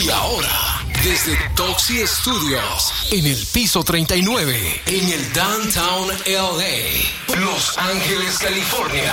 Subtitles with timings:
[0.00, 8.38] Y ahora, desde Toxi Studios, en el piso 39, en el Downtown LA, Los Ángeles,
[8.38, 9.12] California.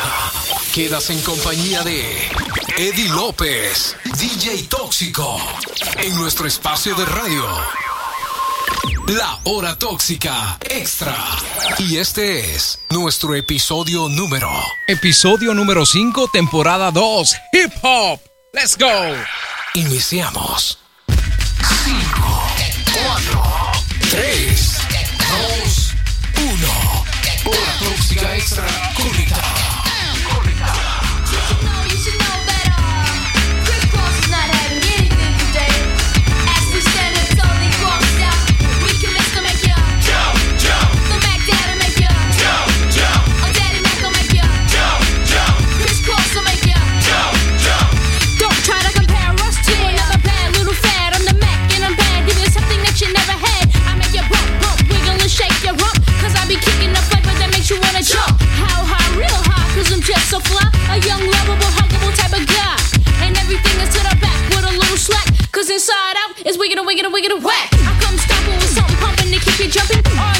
[0.74, 2.30] Quedas en compañía de
[2.78, 5.38] Eddie López, DJ Tóxico,
[5.98, 7.46] en nuestro espacio de radio.
[9.08, 11.18] La hora tóxica extra.
[11.80, 14.50] Y este es nuestro episodio número.
[14.88, 18.22] Episodio número 5, temporada 2, Hip Hop.
[18.54, 18.88] Let's go.
[19.76, 20.79] Iniciamos.
[21.64, 22.50] 5,
[22.94, 23.42] 4,
[24.12, 24.78] 3,
[25.30, 25.94] 2,
[26.38, 26.70] 1.
[27.46, 29.49] Hora tóxica extra conectada.
[60.90, 62.76] A young, lovable, huggable type of guy.
[63.22, 65.28] And everything is to the back with a little slack.
[65.52, 67.70] Cause inside out is wiggin' and wiggin' and wiggin' and whack.
[67.74, 70.39] I come stomping with something pumping to keep you jumping.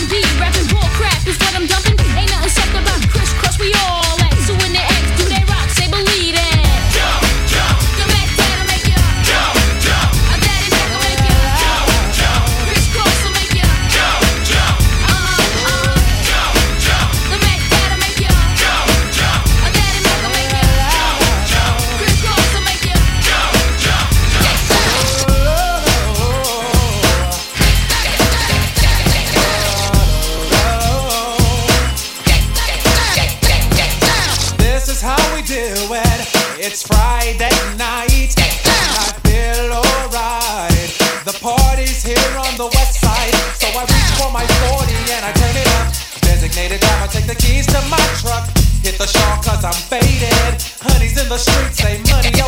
[51.30, 52.39] the streets, say money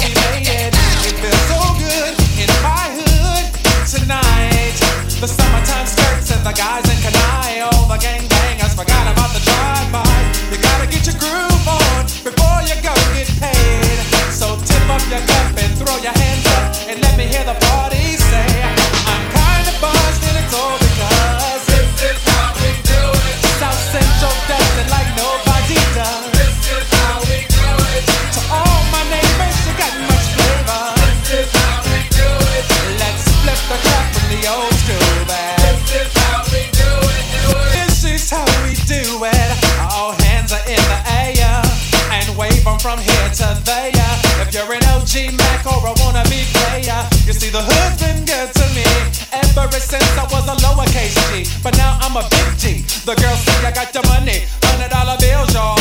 [51.31, 52.81] big but now I'm a big G.
[53.05, 55.80] The girls say I got your money, hundred dollar bills, y'all.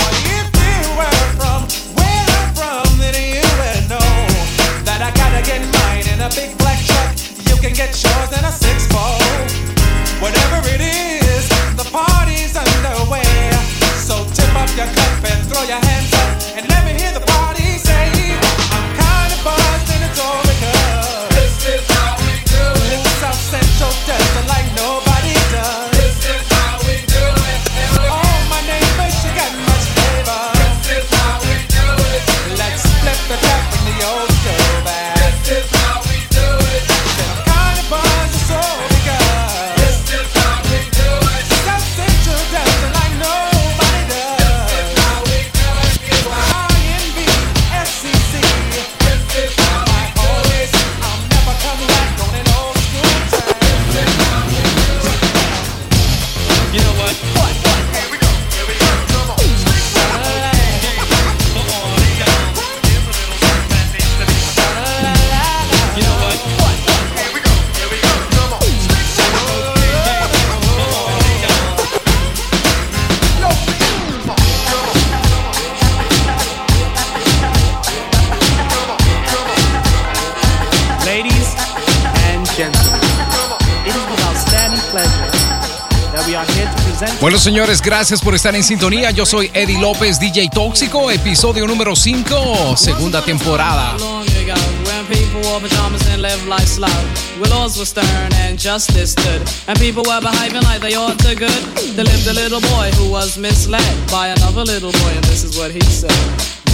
[87.30, 89.12] Hola señores, gracias por estar en sintonía.
[89.12, 93.97] Yo soy Eddie López, DJ Tóxico, episodio número 5, segunda temporada.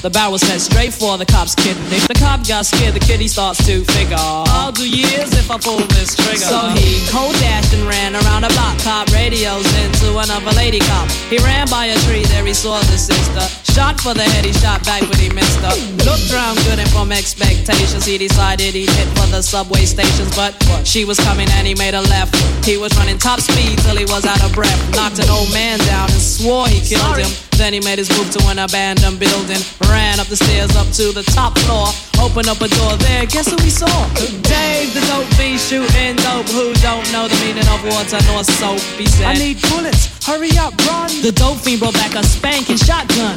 [0.00, 2.00] The barrel was set straight for the cop's kidney.
[2.08, 4.16] The cop got scared, the kid he starts to figure.
[4.16, 6.40] I'll do years if I pull this trigger.
[6.40, 8.80] So he cold dashed and ran around a block.
[8.80, 11.10] Cop radios into another lady cop.
[11.28, 13.44] He ran by a tree, there he saw the sister.
[13.76, 15.76] Shot for the head, he shot back, but he missed her.
[16.08, 20.34] Looked round good and from expectations, he decided he'd hit for the subway stations.
[20.34, 22.34] But she was coming and he made a left.
[22.64, 24.80] He was running top speed till he was out of breath.
[24.96, 27.28] Knocked an old man down and swore he killed him.
[27.60, 29.60] Then he made his move to an abandoned building.
[29.90, 31.90] Ran up the stairs up to the top floor.
[32.22, 33.26] Opened up a door there.
[33.26, 33.90] Guess who we saw?
[34.14, 36.46] Dave, the dope fiend shooting dope.
[36.54, 38.80] Who don't know the meaning of water nor soap?
[38.94, 39.26] He said.
[39.26, 40.08] I need bullets.
[40.24, 41.10] Hurry up, run.
[41.22, 43.36] The dope fiend brought back a spanking shotgun.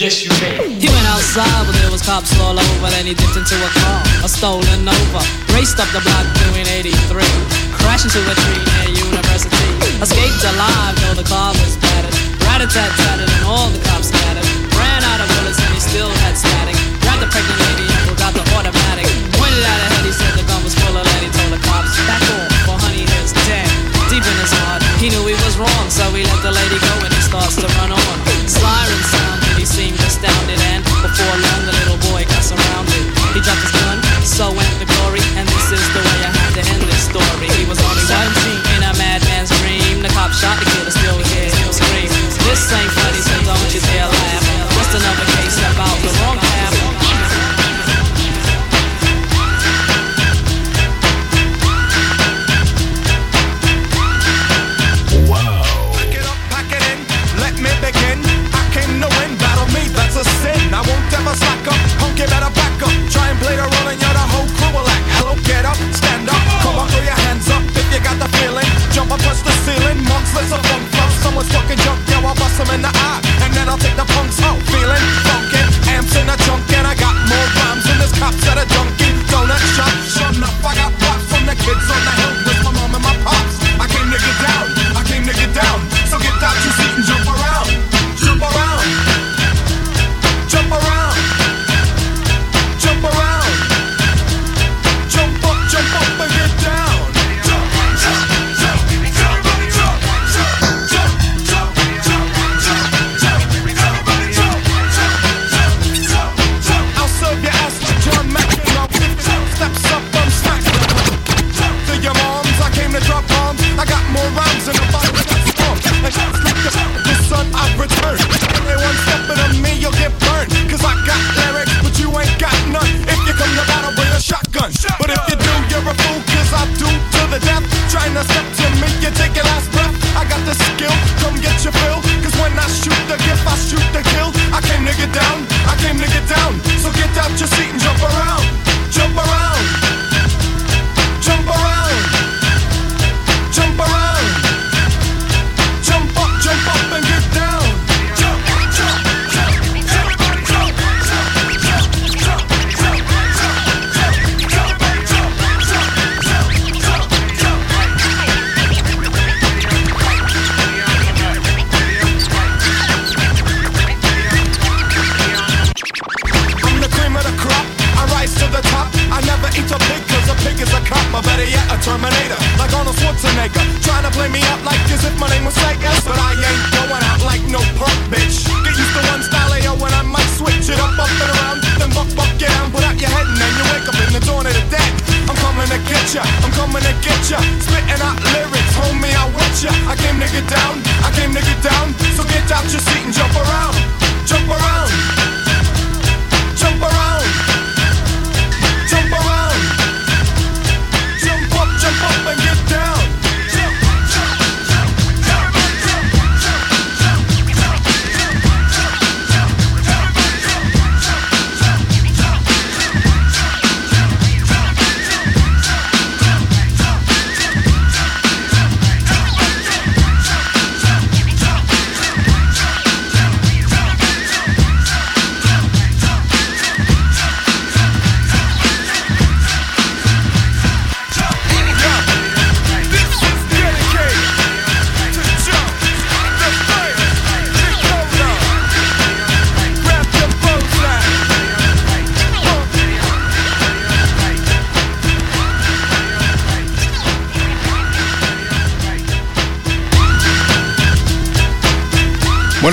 [0.79, 2.89] He went outside, but there was cops all over.
[2.89, 5.21] Then he dipped into a car, a stolen Nova.
[5.53, 7.23] Raced up the block doing 83.
[7.75, 9.67] Crashed into a tree near University.
[9.99, 12.15] Escaped alive, though the car was battered.
[12.47, 14.47] Rat-a-tat-tatted and all the cops scattered.
[14.75, 16.75] Ran out of bullets and he still had static.
[17.03, 19.05] Grabbed the pregnant lady and pulled out the automatic.
[19.35, 21.23] Pointed at her head, he said the gun was full of lead.
[21.27, 23.67] He told the cops, back off, for honey is dead.
[24.07, 26.93] Deep in his heart, he knew he was wrong, so he let the lady go
[27.03, 28.28] and he starts to run on.
[28.49, 33.05] Siren sounded, he seemed astounded, and before long the little boy got surrounded.
[33.37, 36.53] He dropped his gun, so went the glory, and this is the way I have
[36.57, 37.45] to end this story.
[37.61, 40.01] He was only 17 in a madman's dream.
[40.01, 42.09] The cop shot the kid, still he hears him scream.
[42.49, 42.88] This ain't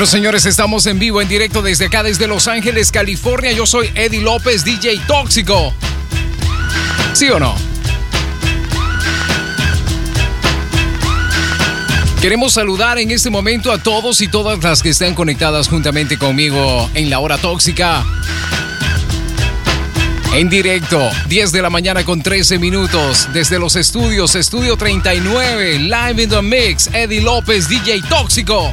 [0.06, 3.50] Señores, estamos en vivo, en directo desde acá, desde Los Ángeles, California.
[3.50, 5.74] Yo soy Eddie López, DJ Tóxico.
[7.12, 7.56] ¿Sí o no?
[12.20, 16.88] Queremos saludar en este momento a todos y todas las que están conectadas juntamente conmigo
[16.94, 18.04] en la hora tóxica.
[20.34, 26.22] En directo, 10 de la mañana con 13 minutos, desde los estudios, estudio 39, live
[26.22, 28.72] in the mix, Eddie López, DJ Tóxico.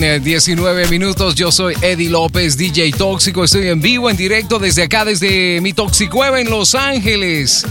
[0.00, 1.34] 19 eh, minutos.
[1.34, 3.44] Yo soy Eddie López, DJ Tóxico.
[3.44, 7.64] Estoy en vivo, en directo desde acá, desde mi Toxicueva en Los Ángeles.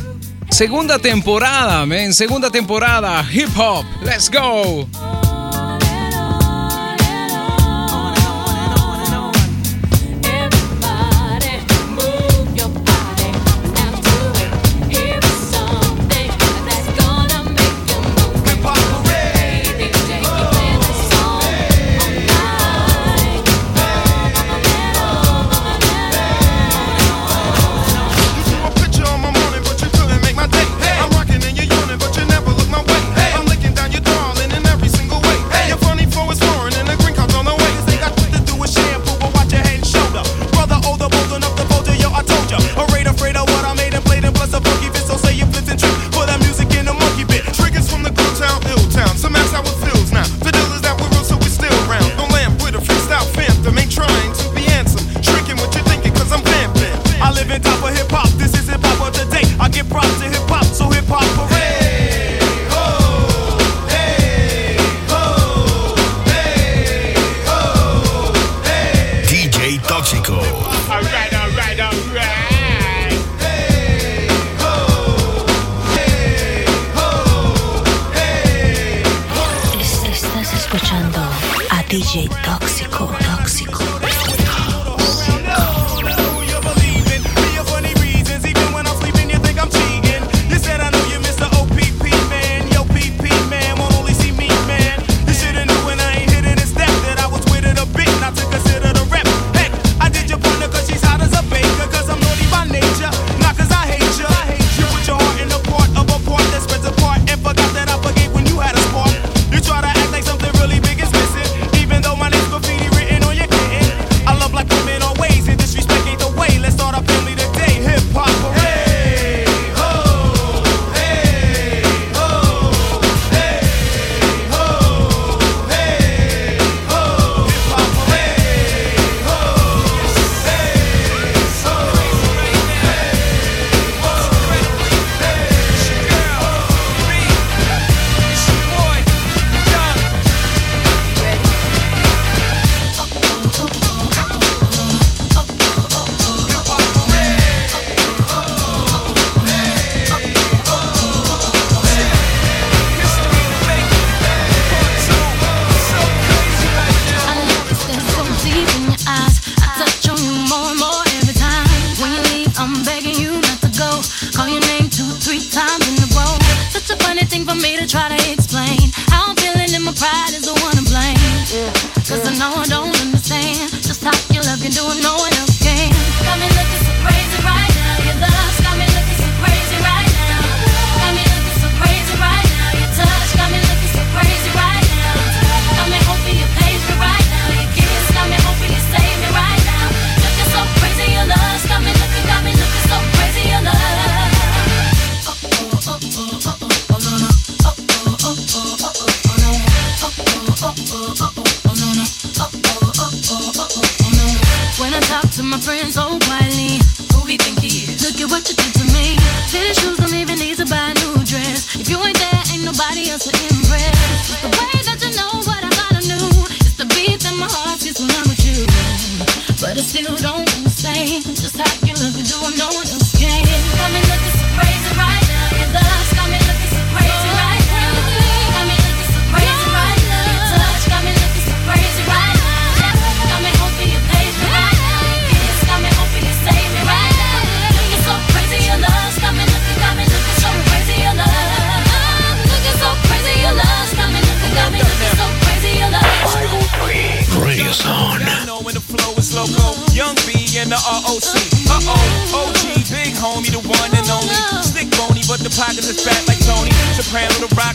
[0.50, 2.14] Segunda temporada, men.
[2.14, 3.28] Segunda temporada.
[3.32, 3.86] Hip Hop.
[4.04, 4.88] Let's go.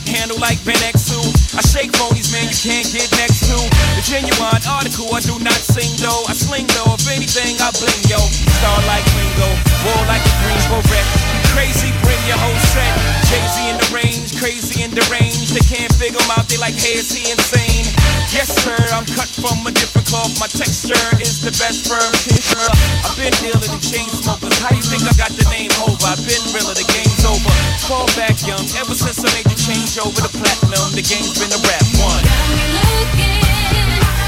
[0.07, 1.48] handle like Ben Exu.
[1.59, 3.59] I shake phonies, man, you can't get next to.
[3.99, 6.23] The genuine article, I do not sing though.
[6.23, 8.15] I sling though, if anything, I bling yo.
[8.63, 9.51] Star like Ringo,
[9.83, 11.03] war like a Greensboro wreck.
[11.51, 12.95] Crazy, bring your whole set.
[13.27, 15.51] Jay-Z in the range, crazy in the range.
[15.51, 17.91] They can't figure him out, they like, hey, is he insane?
[18.31, 20.31] Yes, sir, I'm cut from a different cloth.
[20.39, 22.71] My texture is the best firm picture.
[23.03, 24.55] I've been dealing with chain smokers.
[24.63, 26.07] How you think I got the name over?
[26.07, 27.51] I've been realer, the game's over.
[27.89, 31.48] Fall back young, ever since I made the change over the platinum, the game's been
[31.49, 32.23] the rap one.
[32.23, 33.41] Got me looking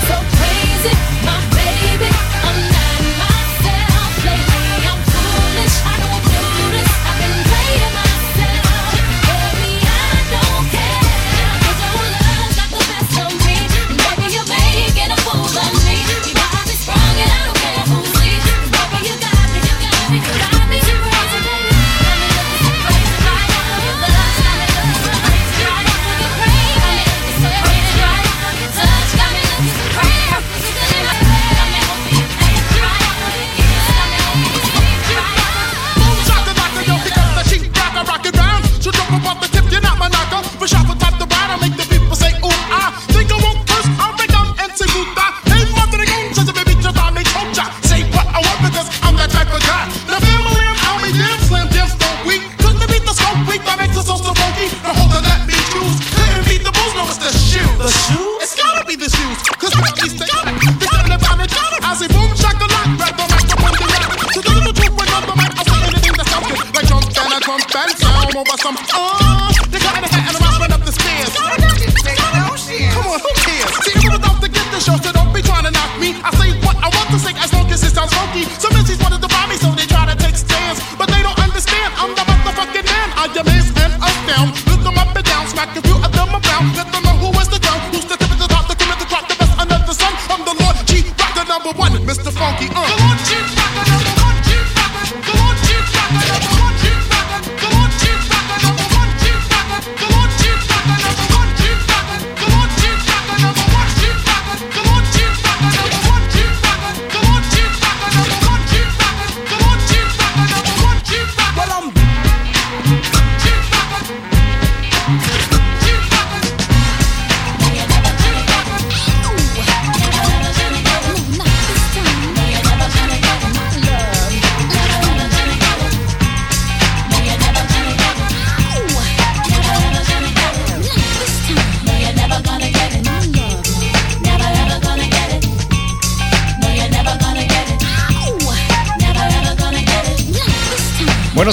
[0.08, 1.11] so crazy.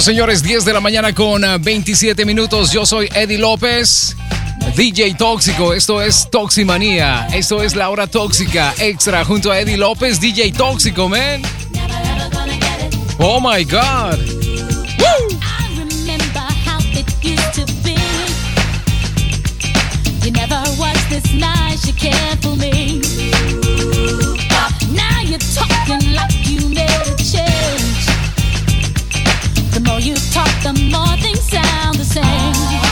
[0.01, 2.71] Señores, 10 de la mañana con eh, 27 minutos.
[2.71, 4.15] Yo soy Eddie López.
[4.75, 10.21] DJ Tóxico, esto es Toximanía, esto es La Hora Tóxica Extra junto a Eddie López,
[10.21, 11.41] DJ Tóxico, man.
[13.17, 14.39] Oh my God.
[30.73, 32.88] the more things sound the same.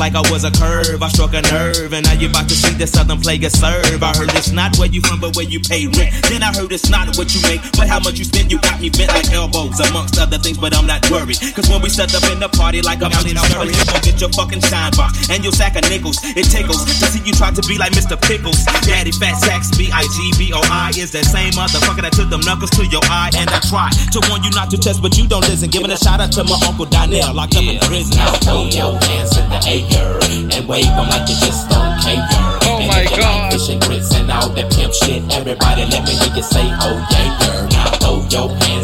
[0.00, 1.02] like I was a curve.
[1.02, 4.02] I struck a nerve, and now you about to see the Southern player serve.
[4.02, 4.32] I heard
[4.80, 6.08] where you from, but where you pay rent.
[6.32, 8.48] Then I heard it's not what you make, but how much you spend.
[8.50, 11.36] You got me bent like elbows, amongst other things, but I'm not worried.
[11.52, 14.00] Cause when we set up in the party like I'm out in a you gon'
[14.00, 16.16] get your fucking shine box and your sack of nickels.
[16.32, 18.16] It tickles to see you try to be like Mr.
[18.16, 18.64] Pickles.
[18.88, 22.30] Daddy Fat Sacks, B I G B O I is that same motherfucker that took
[22.32, 23.30] them knuckles to your eye.
[23.36, 25.68] And I try to warn you not to test, but you don't listen.
[25.68, 28.16] Giving a shout out to my uncle Donnell, locked up in prison.
[28.16, 29.60] Now throw your hands in the
[29.92, 30.16] air
[30.56, 32.49] and wave them like you just don't care.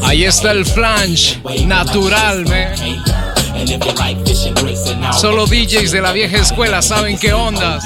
[0.05, 2.75] Ahí está el flange natural, man.
[5.13, 7.85] Solo DJs de la vieja escuela saben qué ondas.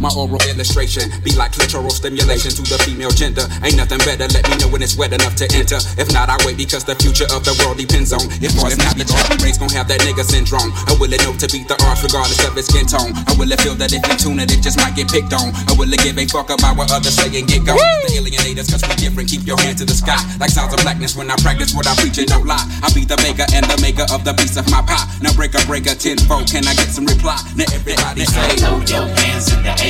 [0.00, 3.44] My oral illustration be like clitoral stimulation to the female gender.
[3.60, 4.24] Ain't nothing better.
[4.32, 5.76] Let me know when it's wet enough to enter.
[6.00, 8.96] If not, I wait because the future of the world depends on if boys not
[8.96, 10.72] the child race gon' have that nigga syndrome.
[10.88, 13.12] Or will it know to beat the odds regardless of its skin tone?
[13.28, 15.52] Or will it feel that if we tune it, it just might get picked on?
[15.68, 17.76] Or will it give a fuck about what others say and get gone?
[18.08, 19.28] The alienators, cause we different.
[19.28, 20.16] Keep your hand to the sky.
[20.40, 22.64] Like sounds of blackness when I practice what I preach and don't lie.
[22.80, 25.04] I be the maker and the maker of the piece of my pie.
[25.20, 26.48] Now break a breaker tenfold.
[26.48, 27.36] Can I get some reply?
[27.52, 29.89] Now everybody say, Throw your hands in the air.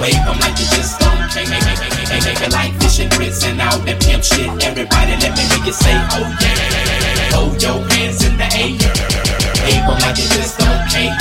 [0.00, 1.44] Wave them like you just don't care.
[1.46, 4.48] Make it like fish and grits and all that pimp shit.
[4.64, 7.36] Everybody let me hear you say, oh yeah.
[7.36, 8.76] Hold your hands in the air.
[9.64, 11.12] Wave them like you just don't care.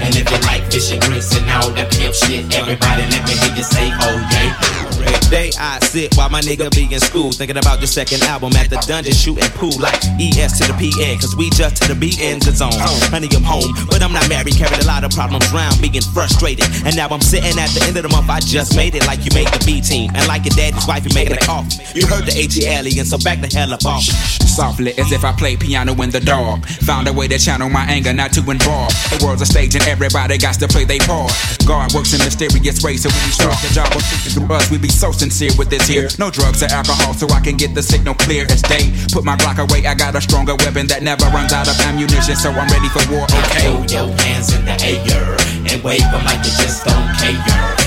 [0.00, 3.34] And if you like fish and grits and all that pimp shit, everybody let me
[3.36, 4.85] hear you say, oh yeah.
[5.30, 8.70] Day I sit while my nigga be in school, thinking about the second album at
[8.70, 12.38] the dungeon shooting pool like ES to the PN, cause we just to the BN
[12.44, 12.70] the zone.
[13.10, 16.70] Honey, I'm home, but I'm not married, carried a lot of problems round, being frustrated.
[16.86, 19.26] And now I'm sitting at the end of the month, I just made it like
[19.26, 20.14] you made the B team.
[20.14, 21.82] And like your daddy's wife, you making a coffee.
[21.98, 24.06] You heard the AT alien, so back the hell up off.
[24.46, 26.64] Softly, as if I play piano in the dark.
[26.86, 28.94] Found a way to channel my anger, not to involve.
[29.10, 31.34] The world's a stage and everybody got to play their part.
[31.66, 34.88] God works in mysterious ways, so we start the job of through us, we be
[34.96, 36.08] so sincere with this here.
[36.18, 38.88] No drugs or alcohol, so I can get the signal clear as day.
[39.12, 42.34] Put my Glock away, I got a stronger weapon that never runs out of ammunition,
[42.34, 43.28] so I'm ready for war.
[43.28, 43.68] Okay.
[43.68, 45.36] Throw your hands in the air
[45.68, 47.36] and wave them like you just don't care.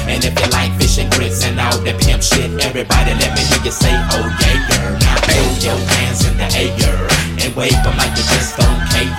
[0.06, 3.42] And if you like fish and grits and all that pimp shit, everybody let me
[3.42, 5.02] hear you say, oh yeah.
[5.02, 7.10] Now throw your hands in the air
[7.42, 9.10] and wave them like you just don't care.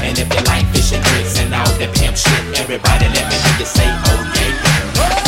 [0.00, 3.36] And if you like fish and grits and all that pimp shit, everybody let me
[3.36, 4.52] hear you say, oh yeah.
[4.96, 5.23] But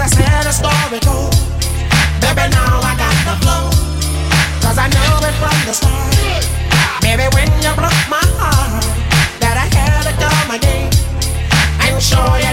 [0.00, 1.00] I said, the story.
[2.24, 3.68] Baby, now I got the flow.
[4.64, 6.16] Cause I know it from the start.
[7.04, 8.84] Baby, when you broke my heart,
[9.40, 10.30] that I had to.
[11.84, 12.49] And show you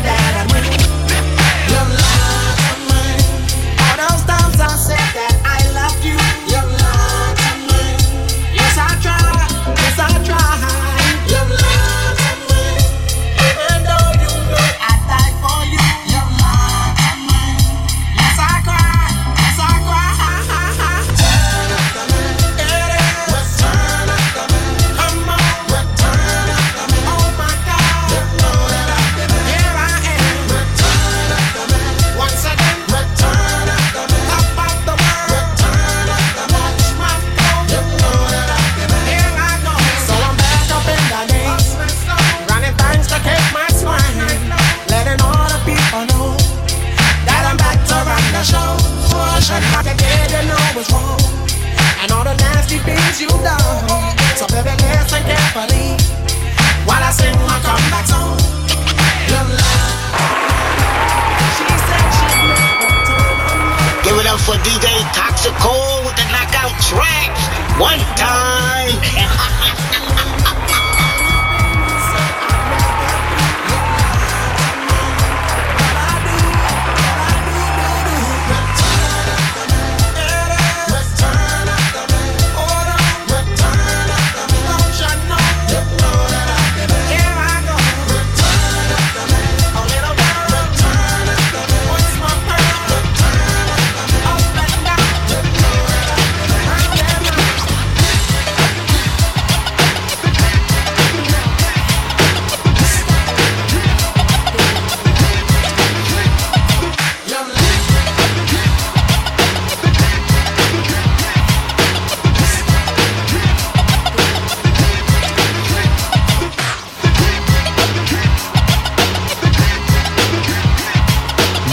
[64.47, 67.35] for DJ Toxico with the knockout track.
[67.77, 69.63] One time.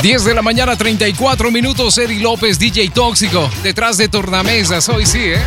[0.05, 1.97] Diez de la mañana, 34 minutos.
[1.97, 4.87] Eddie López, DJ Tóxico, detrás de tornamesas.
[4.91, 5.43] Hoy sí, ¿eh?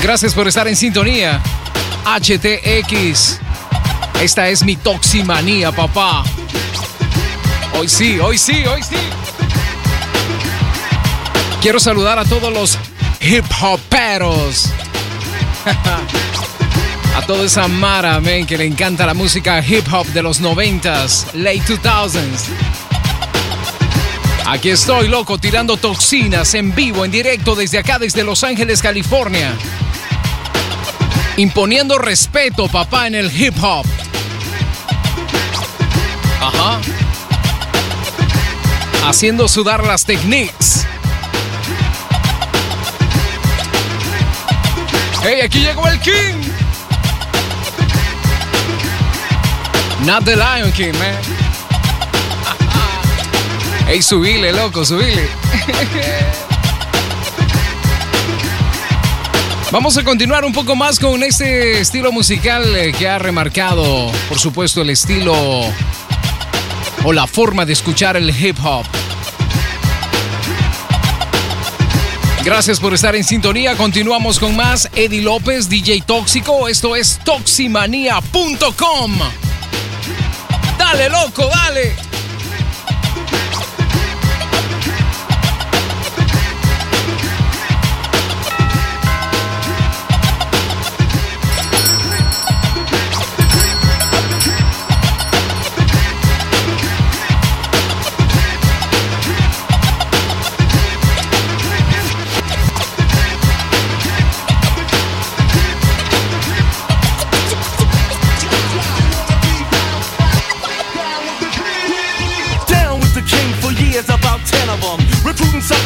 [0.00, 1.42] Gracias por estar en sintonía.
[2.04, 3.40] HTX.
[4.22, 6.22] Esta es mi toximanía, papá.
[7.76, 8.94] Hoy sí, hoy sí, hoy sí.
[11.60, 12.78] Quiero saludar a todos los
[13.20, 14.70] hip hoperos.
[17.14, 21.28] A toda esa mara, men, que le encanta la música hip hop de los noventas,
[21.32, 22.48] late 2000s.
[24.46, 29.56] Aquí estoy, loco, tirando toxinas en vivo, en directo desde acá, desde Los Ángeles, California.
[31.36, 33.86] Imponiendo respeto, papá, en el hip hop.
[36.40, 36.80] Ajá.
[39.06, 40.86] Haciendo sudar las techniques.
[45.22, 46.43] Hey, aquí llegó el King.
[50.04, 51.16] Not the Lion King, man.
[53.86, 55.28] Hey, subile, loco, subile.
[59.70, 64.38] Vamos a continuar un poco más con este estilo musical eh, que ha remarcado, por
[64.38, 65.34] supuesto, el estilo
[67.04, 68.84] o la forma de escuchar el hip hop.
[72.44, 73.74] Gracias por estar en sintonía.
[73.74, 76.68] Continuamos con más Eddie López, DJ Tóxico.
[76.68, 79.43] Esto es toximanía.com.
[80.84, 82.03] Dale, loco, dale.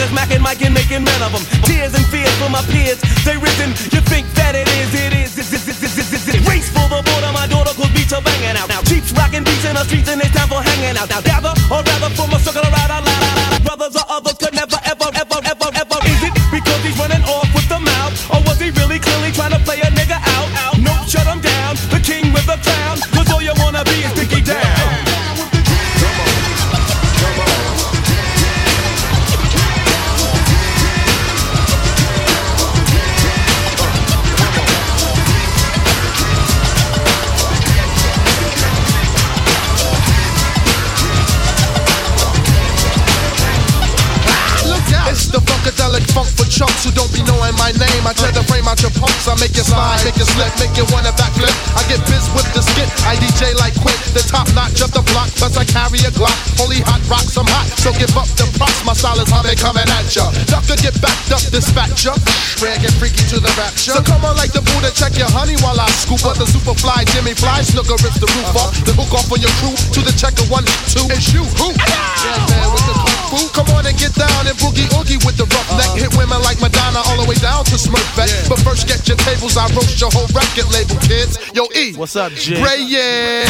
[0.08, 1.44] Suckers, macking, Mike, and making men of them.
[1.64, 3.70] Tears and fears for my peers, they risen.
[3.92, 5.38] You think that it is, it is.
[5.38, 6.48] It's, it's, it's, it's, it's, it's.
[6.48, 8.68] Race for the border, my daughter could beats are banging out.
[8.68, 11.08] Now, Chiefs rocking beats in the streets, and it's time for hanging out.
[11.08, 13.64] Now, gather, or rather, from a circle around, out loud.
[13.64, 14.78] Brothers or others could never,
[48.78, 51.50] out your punks, I make you slide, make you slip, make you wanna backflip.
[51.74, 55.02] I get biz with the skit, I DJ like quick, the top notch of the
[55.10, 56.34] block, plus I carry a Glock.
[56.58, 58.84] Holy hot rocks, I'm hot, so give up the props.
[58.86, 60.30] My style is how they coming at ya.
[60.46, 62.14] Duck get backed up, dispatch ya.
[62.62, 63.98] Rag and freaky to the rapture.
[63.98, 66.74] So come on like the Buddha, check your honey while I scoop up the super
[66.78, 68.74] fly Jimmy Fly snooker rips the roof off.
[68.86, 71.02] The hook off on your crew to the checker one two.
[71.10, 71.50] and shoot.
[71.58, 71.74] who?
[71.74, 73.38] Yeah man with the fu.
[73.52, 75.92] Come on and get down and boogie oogie with the roughneck.
[76.00, 78.48] Hit women like Madonna all the way down to Smurfette.
[78.48, 81.38] But first get your tables, I roast your whole record label, kids.
[81.52, 82.60] Yo E, What's up, Jay?
[82.60, 83.44] Bray yeah.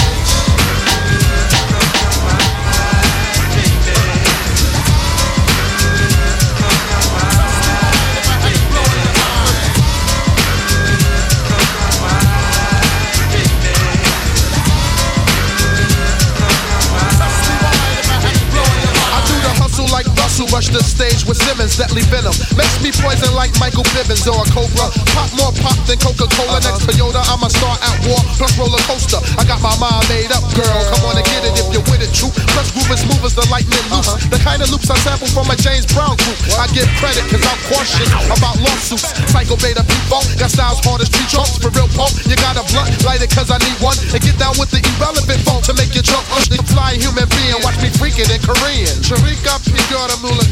[20.59, 22.35] Rush the stage with Simmons, deadly venom.
[22.59, 24.91] Makes me poison like Michael Bivins or a Cobra.
[25.15, 26.59] Pop more pop than Coca-Cola.
[26.67, 29.23] Next Toyota, I'm a star at war, plus roller coaster.
[29.39, 30.83] I got my mind made up, girl.
[30.91, 32.35] Come on and get it if you're with it, true.
[32.59, 34.11] Plus groovers, movers, the lightning loops.
[34.35, 36.35] The kind of loops I sample from a James Brown group.
[36.59, 39.15] I give credit cause I'm cautious about lawsuits.
[39.31, 41.55] Psycho beta people got styles hard as tree trunks.
[41.63, 43.95] For real punk, you got a blunt, light it cause I need one.
[44.11, 46.27] And get down with the irrelevant funk to make you jump.
[46.51, 48.91] The flying human being, watch me freak it in Korean.
[49.07, 50.48] Sharika Pigora Mulagata.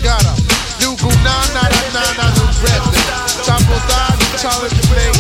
[0.81, 2.89] Nugu na na na na na nu breath.
[3.45, 4.01] Chapo da,
[4.39, 5.11] challenge play.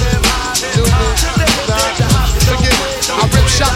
[0.76, 1.08] Nugu
[1.68, 1.76] na.
[2.44, 3.10] Forget it.
[3.10, 3.72] I rip shop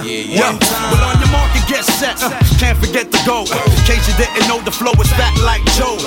[0.00, 0.56] yeah, yeah.
[0.88, 2.16] Well, on your mark and get set.
[2.22, 3.44] Uh, can't forget the goal.
[3.44, 6.00] In case you didn't know, the flow is fat like Joe.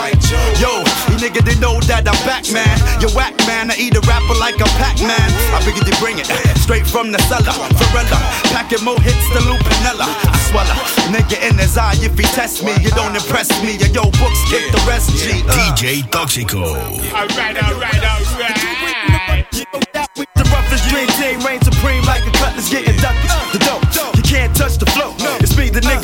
[0.57, 0.81] Yo,
[1.11, 2.73] you nigga didn't know that I'm back, man.
[2.97, 3.69] You whack, man.
[3.69, 5.29] I eat a rapper like a Pac-Man.
[5.53, 6.25] I figured you bring it
[6.57, 7.53] straight from the cellar.
[7.77, 8.17] Varela,
[8.49, 10.09] packing more hits than Lupinella.
[10.09, 10.77] I swallow,
[11.13, 11.93] nigga in his eye.
[12.01, 13.77] If he test me, you don't impress me.
[13.93, 15.13] Yo, books kick the rest.
[15.21, 15.43] G.
[15.45, 15.53] Uh.
[15.53, 16.65] DJ Tóxico.
[17.13, 18.65] Alright, alright, alright.
[20.35, 23.54] The roughest dream team reign supreme like a cutlass getting ducked.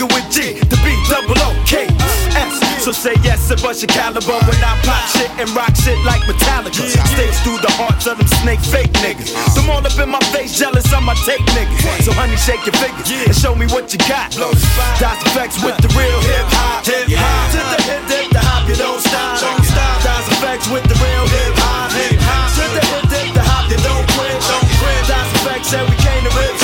[0.02, 1.86] Nigga with G, the B, double O, K,
[2.34, 2.58] S.
[2.82, 6.22] So say yes and bust your caliber when I pop shit and rock shit like
[6.26, 6.89] Metallica.
[7.14, 9.30] Stakes through the hearts of them snake fake niggas.
[9.54, 12.02] Them all up in my face, jealous of my take niggas.
[12.02, 14.34] So honey, shake your fingers and show me what you got.
[14.97, 16.82] Das EFX with the real hip hop.
[16.89, 17.54] Hip hop.
[17.54, 19.38] To the hip hip, the hop, you don't stop.
[19.38, 20.02] Don't stop.
[20.02, 21.93] Das EFX with the real hip hop.
[21.93, 22.49] Hip hop.
[22.58, 24.34] To the hip hip, the hop, you don't quit.
[24.49, 25.02] Don't quit.
[25.06, 26.34] Das EFX said we came to.
[26.34, 26.61] Rip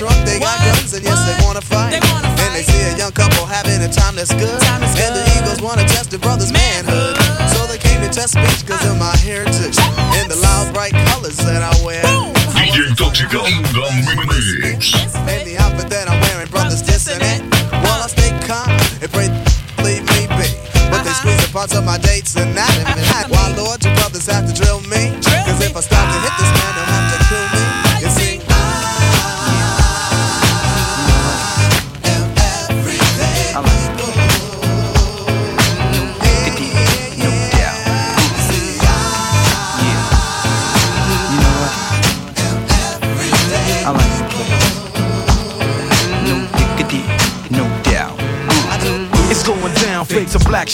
[0.00, 1.92] drunk, they got guns, and yes they wanna fight.
[1.92, 5.84] And they see a young couple having a time that's good, and the Eagles wanna
[5.84, 7.20] test the brother's manhood.
[7.52, 8.89] So they came to test speech cause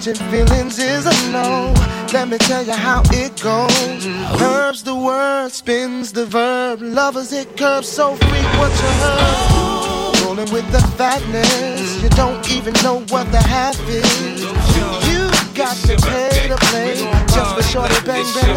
[0.00, 1.74] Feelings is a no.
[2.14, 4.06] Let me tell you how it goes.
[4.40, 6.80] Herbs the word, spins the verb.
[6.80, 8.72] Lovers it curves so you heard.
[10.24, 14.40] Rolling with the fatness, you don't even know what the half is.
[15.06, 16.94] You got to pay to play
[17.26, 18.56] just for shorty bang bang.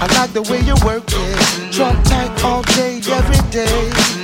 [0.00, 3.68] I like the way you work it, trump tight all day, every day.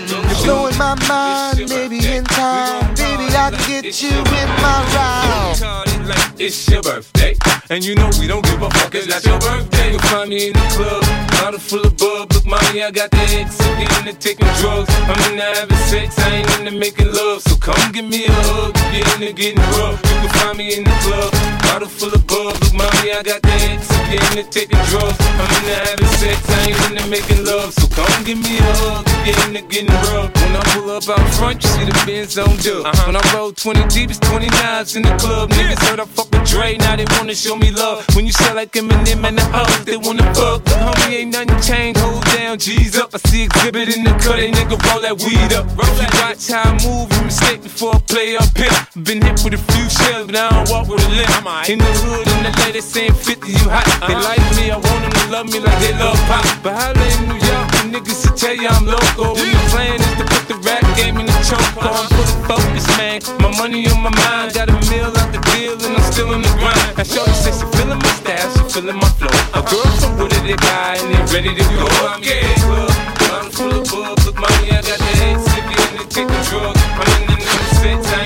[0.08, 5.96] You're blowing my mind, maybe in time, baby I can get you in my ride.
[6.38, 7.36] It's your birthday,
[7.68, 8.94] and you know we don't give a fuck.
[8.94, 9.90] It's your birthday.
[9.90, 11.02] You'll find me in the club,
[11.32, 12.32] bottle full of bub.
[12.32, 14.88] Look, mommy, I got the X, I'm into taking drugs.
[15.08, 17.42] I'm into having sex, I ain't into making love.
[17.42, 20.00] So come give me a hug, you're into getting rough.
[20.08, 21.32] You can find me in the club,
[21.66, 23.90] bottle full of bug of money, I got the X.
[23.90, 25.18] I'm getting to taking drugs.
[25.18, 27.72] I'm into having sex, I ain't into making love.
[27.74, 29.04] So come give me a hug.
[29.26, 30.30] Get into getting rough.
[30.40, 32.86] When I pull up out front, you see the Benz on dub.
[33.06, 35.50] When I roll 20 deep, it's 29s in the club.
[35.50, 38.06] Niggas heard I fuck with Dre, now they wanna show me love.
[38.14, 40.62] When you sell like Eminem and the hoes, they wanna fuck.
[40.64, 43.10] Homie, ain't nothing changed, hold down, G's up.
[43.14, 45.66] I see exhibit in the cut, they nigga roll that weed up.
[45.66, 48.70] If you watch how I move, you mistake before I play up here.
[49.02, 51.26] Been hit with a few shells, but I don't walk with a limp.
[51.64, 53.88] In the hood, in the lady saying 50, you hot.
[54.06, 56.44] They like me, I want them to love me like they love pop.
[56.62, 59.34] But holla in New York, the niggas to tell you I'm local.
[59.34, 61.64] When the plan is to put the rap game in the choke.
[61.82, 63.18] I'm fully focused, man.
[63.42, 66.44] My money on my mind, got a meal out the deal, and I'm still in
[66.44, 66.78] the grind.
[66.94, 69.34] Now, Shorty says she feeling my style, she feeling my flow.
[69.58, 71.88] A girl from Wooded, they buy, and they ready to go.
[72.06, 72.94] I'm in the club,
[73.32, 74.14] I'm full of bub.
[74.22, 76.78] Look, mommy, I got the head sick, and they taking drugs.
[76.94, 78.25] I'm in the number six, I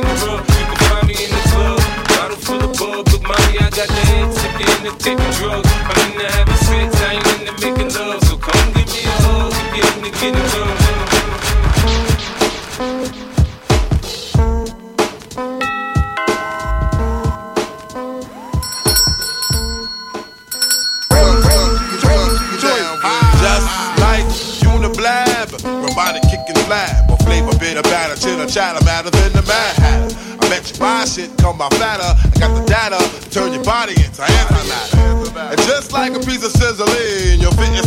[0.00, 0.48] getting rough.
[0.58, 3.12] You can find me in the club, bottle full of.
[3.12, 5.70] Look, mommy, I got the head sick, and they taking drugs.
[5.70, 6.93] I'm in into having sex,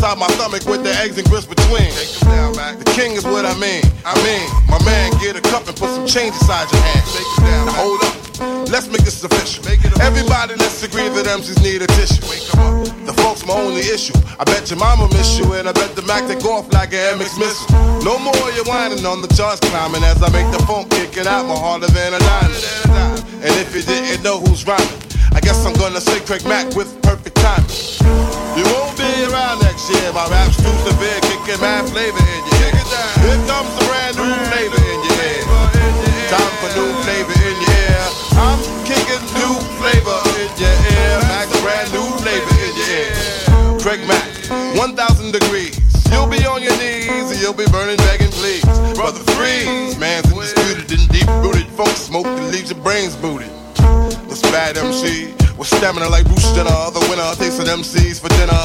[0.08, 1.91] inside my stomach with the eggs and grits between.
[2.80, 3.84] The king is what I mean.
[4.05, 7.03] I mean, my man, get a cup and put some change inside your hand.
[7.43, 8.16] Now hold up.
[8.72, 9.68] Let's make this official.
[9.99, 12.24] Everybody, let's agree that MCs need a tissue.
[13.03, 14.16] The folks, my only issue.
[14.39, 17.20] I bet your mama miss you, and I bet the Mac take off like an
[17.20, 17.68] MX missile.
[18.03, 21.47] No more you whining on the charts climbing as I make the phone kicking out
[21.47, 22.64] more harder than a diamond.
[23.43, 25.01] And if you didn't know who's rhyming,
[25.34, 27.68] I guess I'm gonna say Craig Mack with perfect timing.
[28.55, 30.13] You won't be around next year.
[30.13, 32.78] My rap's too severe, kicking mad flavor in your ear.
[33.24, 35.43] Here comes a brand new flavor in your ear.
[36.30, 38.05] Time for new flavor in your ear.
[38.38, 41.18] I'm kicking new flavor in your ear.
[41.32, 43.80] Max, brand new flavor in your ear.
[43.82, 44.30] Craig Mack,
[44.78, 45.80] 1,000 degrees.
[46.11, 48.63] You'll be on your knees and you'll be burning, begging, please.
[48.95, 51.68] Brother Freeze, man's undisputed and deep rooted.
[51.78, 53.49] Funk smoke that leaves your brains booted.
[54.28, 58.62] This bad MC with stamina like Bruce Jenner, the winner tasting MCs for dinner.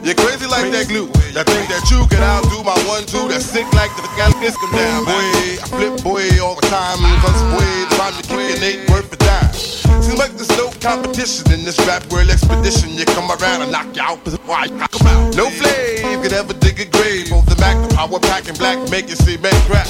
[0.00, 1.12] You're crazy like that glue.
[1.36, 3.28] That think that you can outdo my one two.
[3.28, 5.60] That's sick like the Galaxy come down, boy.
[5.60, 7.04] I flip boy all the time.
[7.20, 7.68] Cause boy,
[8.00, 9.52] rhyme to kick an eight worth a dime.
[10.00, 12.96] Seems like there's no competition in this rap world expedition.
[12.96, 14.24] You come around and knock you out.
[14.48, 14.66] Why?
[14.72, 15.36] Knock 'em out.
[15.36, 17.28] No flame could ever dig a grave.
[17.28, 19.86] Both the Mac, the power pack, and black make you see men crap.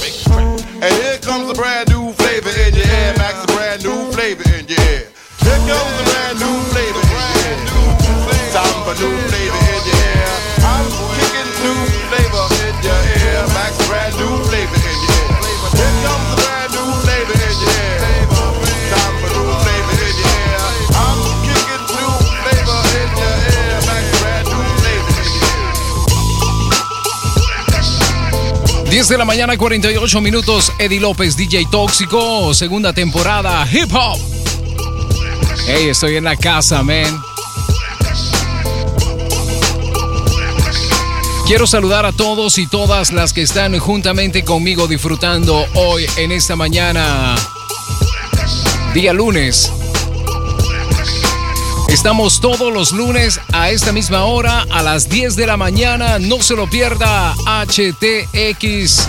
[0.83, 3.15] And here comes a brand new flavor in your ear.
[3.17, 5.16] Max, a brand new flavor in your ear.
[5.47, 7.55] Here comes a brand new flavor in your ear.
[8.51, 10.27] Time for new flavor in your ear.
[10.67, 11.79] I'm kicking new
[12.11, 13.47] flavor in your ear.
[13.55, 15.39] Max, brand new flavor in your ear.
[15.79, 18.27] Here comes a brand new flavor in your ear.
[18.91, 20.67] Time for new flavor in your ear.
[20.99, 22.11] I'm kicking new
[22.43, 23.79] flavor in your ear.
[23.87, 25.55] Max, brand new flavor in your
[28.83, 28.91] ear.
[28.91, 30.73] 10 de la mañana, 48 minutos.
[30.81, 34.19] Eddie López, DJ Tóxico, segunda temporada, hip hop.
[35.65, 37.23] Hey, estoy en la casa, man.
[41.47, 46.57] Quiero saludar a todos y todas las que están juntamente conmigo disfrutando hoy en esta
[46.57, 47.37] mañana,
[48.95, 49.73] día lunes.
[51.89, 56.19] Estamos todos los lunes a esta misma hora, a las 10 de la mañana.
[56.19, 59.09] No se lo pierda HTX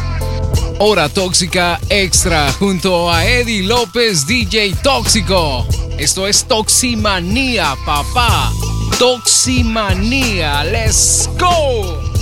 [0.79, 5.65] Hora Tóxica Extra junto a Eddie López DJ Tóxico.
[5.97, 8.51] Esto es Toximanía, papá.
[8.99, 10.63] Toximanía.
[10.63, 12.16] Let's go.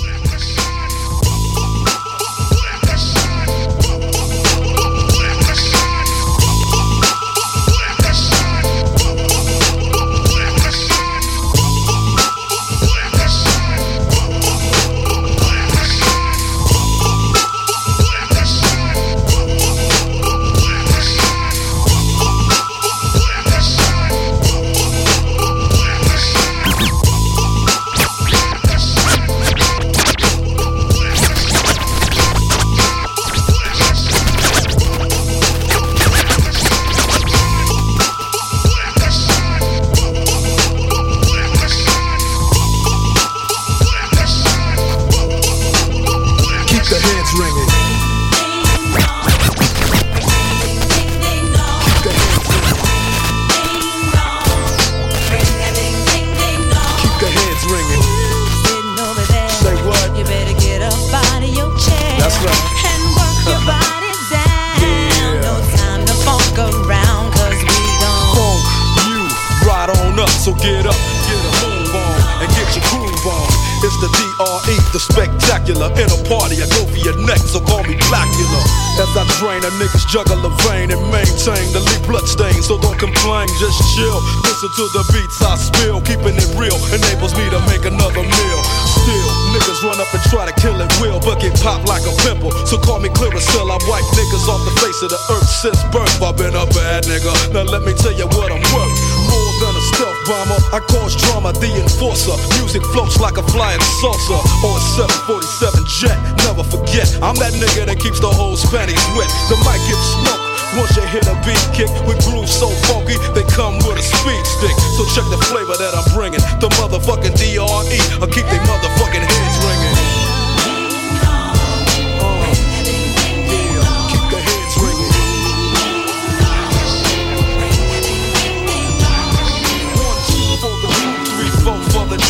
[80.16, 82.64] Juggle a vein and maintain the lead blood stain.
[82.64, 84.24] So don't complain, just chill.
[84.48, 86.00] Listen to the beats I spill.
[86.08, 88.62] Keeping it real enables me to make another meal.
[88.96, 92.16] Still, niggas run up and try to kill it will, but get popped like a
[92.24, 92.56] pimple.
[92.64, 93.68] So call me Clearasil.
[93.68, 96.16] I wipe niggas off the face of the earth since birth.
[96.24, 97.36] I've been a bad nigga.
[97.52, 98.96] Now let me tell you what I'm worth.
[99.28, 102.40] More than a stealth bomber, I cause drama, the enforcer.
[102.64, 106.18] Music floats like a flying saucer a 747 jet.
[106.44, 109.30] Never forget, I'm that nigga that keeps the whole panties wet.
[109.48, 110.44] The mic gives smoke.
[110.76, 114.44] Once you hit a beat kick with grooves so funky, they come with a speed
[114.44, 114.76] stick.
[115.00, 116.44] So check the flavor that I'm bringing.
[116.60, 118.00] The motherfucking DRE.
[118.20, 119.85] I'll keep they motherfucking heads ringing.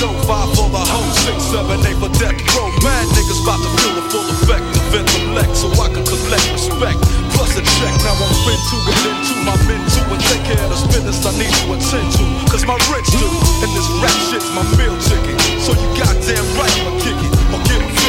[0.05, 2.69] Dope, five for the hoe, six, seven, eight for death row.
[2.85, 7.01] Mad niggas about to feel the full effect of intellect, so I can collect respect.
[7.33, 10.61] Plus a check, now I'm fin to get into my men to and take care
[10.61, 12.25] of the business I need to attend to.
[12.53, 13.25] Cause my rich do,
[13.65, 15.37] and this rap shit's my meal ticket.
[15.65, 18.04] So you goddamn right I'ma kick it, or give it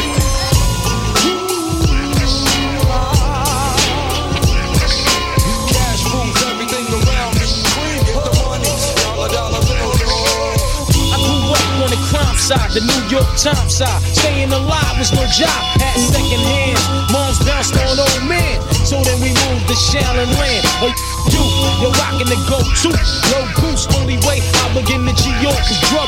[12.47, 13.99] side, the New York Times side.
[14.15, 15.51] Staying alive was no job,
[15.83, 16.79] at second hand.
[17.11, 20.63] Moms bounced on old men, so then we moved to Shaolin Land.
[20.79, 20.95] Oh,
[21.35, 21.43] you,
[21.83, 22.95] you're rocking the go-to.
[23.35, 26.07] No goose, only way I begin to G-York is drug.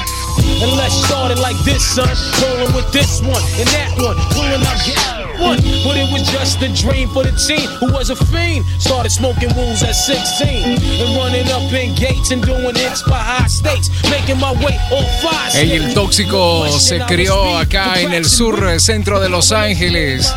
[0.63, 2.07] And let's start it like this, son.
[2.39, 6.69] Rolling with this one and that one, pulling out get But it was just a
[6.69, 8.65] dream for the teen who was a fiend.
[8.79, 13.89] Started smoking at 16 and running up in gates and doing hits by high stakes,
[14.11, 15.55] making my way on five.
[15.55, 20.33] Ey, el tóxico se crió acá en el sur centro de Los Ángeles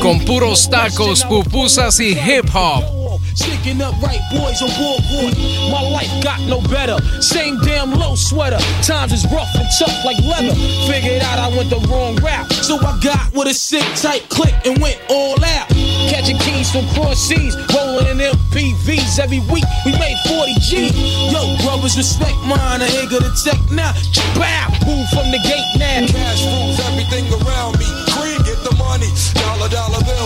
[0.00, 2.95] con puros tacos, pupusas y hip hop.
[3.36, 5.36] Sneaking up right boys on board.
[5.70, 6.96] My life got no better.
[7.20, 8.58] Same damn low sweater.
[8.82, 10.56] Times is rough and tough like leather.
[10.88, 12.50] Figured out I went the wrong route.
[12.52, 15.68] So I got with a sick tight click and went all out.
[16.08, 19.68] Catching keys from cross seas, rolling in MPVs every week.
[19.84, 20.88] We made 40 G.
[21.28, 22.80] Yo, brothers, respect mine.
[22.80, 23.92] I ain't gonna tech now.
[24.32, 26.08] Bow, move from the gate now.
[26.08, 27.86] Cash rules everything around me.
[28.16, 29.12] Cream, get the money.
[29.36, 30.25] Dollar, dollar bill,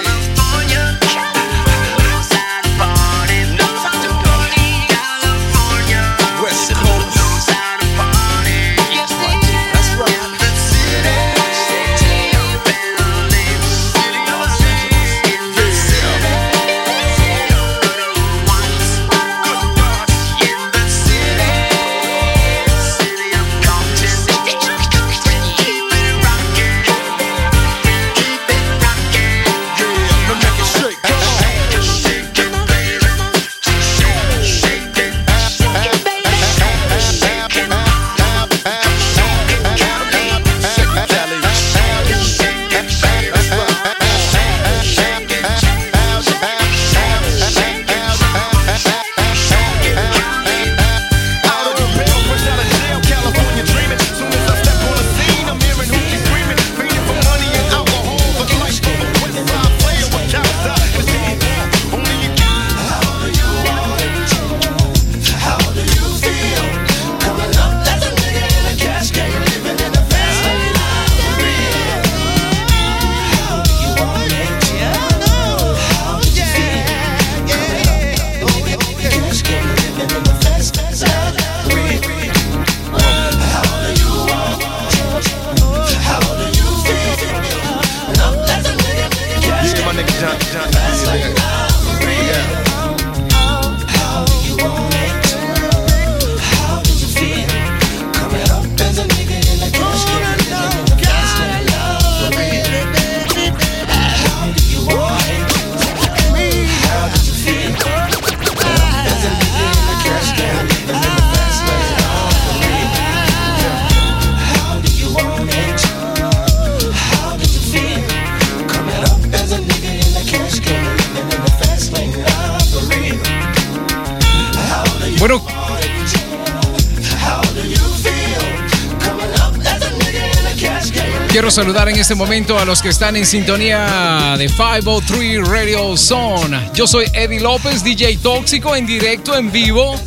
[131.51, 136.69] Saludar en este momento a los que están en sintonía de 503 Radio Zone.
[136.73, 139.99] Yo soy Eddie López, DJ Tóxico, en directo, en vivo.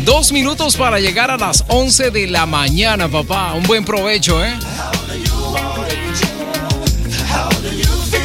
[0.00, 3.54] Dos minutos para llegar a las 11 de la mañana, papá.
[3.54, 4.54] Un buen provecho, ¿eh?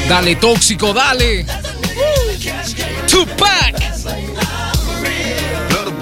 [0.10, 1.46] Dale, Tóxico, dale.
[3.08, 3.80] Tupac.
[5.70, 5.96] Love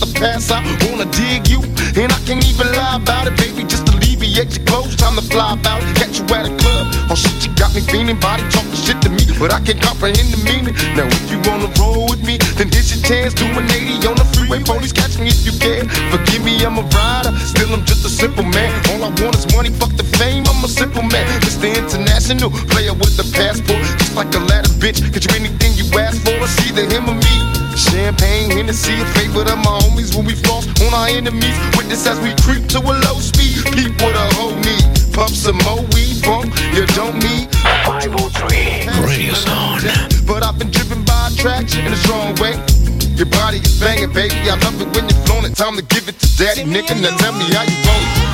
[0.00, 0.64] to pass out.
[0.88, 1.60] Wanna dig you,
[2.00, 3.64] and I can't even lie about it, baby.
[3.64, 5.80] Just alleviate your clothes, time to fly about.
[5.94, 6.88] Catch you at a club.
[7.12, 10.32] Oh shit, you got me feeling body talking shit to me, but I can't comprehend
[10.32, 10.74] the meaning.
[10.96, 13.34] Now if you wanna roll with me, then here's your chance.
[13.34, 15.88] Do an 80 on the freeway, police catch me if you can.
[16.10, 18.72] Forgive me, I'm a rider, still I'm just a simple man.
[18.90, 20.44] All I want is money, fuck the fame.
[20.48, 21.68] I'm a simple man, Mr.
[21.68, 25.04] International player with the passport, just like a ladder bitch.
[25.12, 27.34] Get you anything ask for, it's either him or me.
[27.76, 31.56] Champagne, Hennessy, a favorite of my homies when we floss on our enemies.
[31.76, 33.64] Witness as we creep to a low speed.
[33.72, 34.84] Peep what a hoe need.
[35.12, 36.52] Pump some more weed, bump.
[36.74, 37.50] You don't need
[37.86, 39.80] 503 Radio Zone.
[40.26, 42.54] But I've been driven by attraction in a strong way.
[43.16, 44.36] Your body is banging, baby.
[44.48, 45.56] I love it when you're flown it.
[45.56, 47.00] Time to give it to daddy, nigga.
[47.00, 48.29] Now tell me how you want it.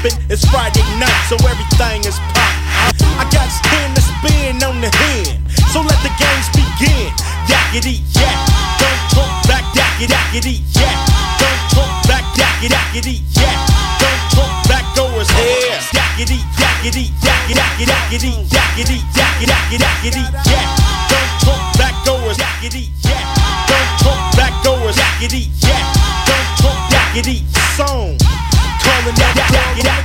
[0.00, 0.16] poppin'.
[0.30, 3.06] It's Friday night, so everything is poppin'.
[3.20, 5.38] I got ten to spin on the hand,
[5.72, 7.12] so let the games begin.
[7.48, 8.36] Yakety yak,
[8.80, 10.96] don't talk back, yakety yakety yak,
[11.38, 13.58] don't talk back, yakety yakety yak,
[14.00, 15.78] don't talk back, goers here.
[15.92, 20.68] Yakety yakety yakety yakety yakety yakety yakety yak,
[21.10, 23.24] don't talk back, goers yakety yak,
[23.68, 25.84] don't talk back, goers yakety yak,
[26.24, 27.44] don't talk yakety
[27.76, 28.16] song.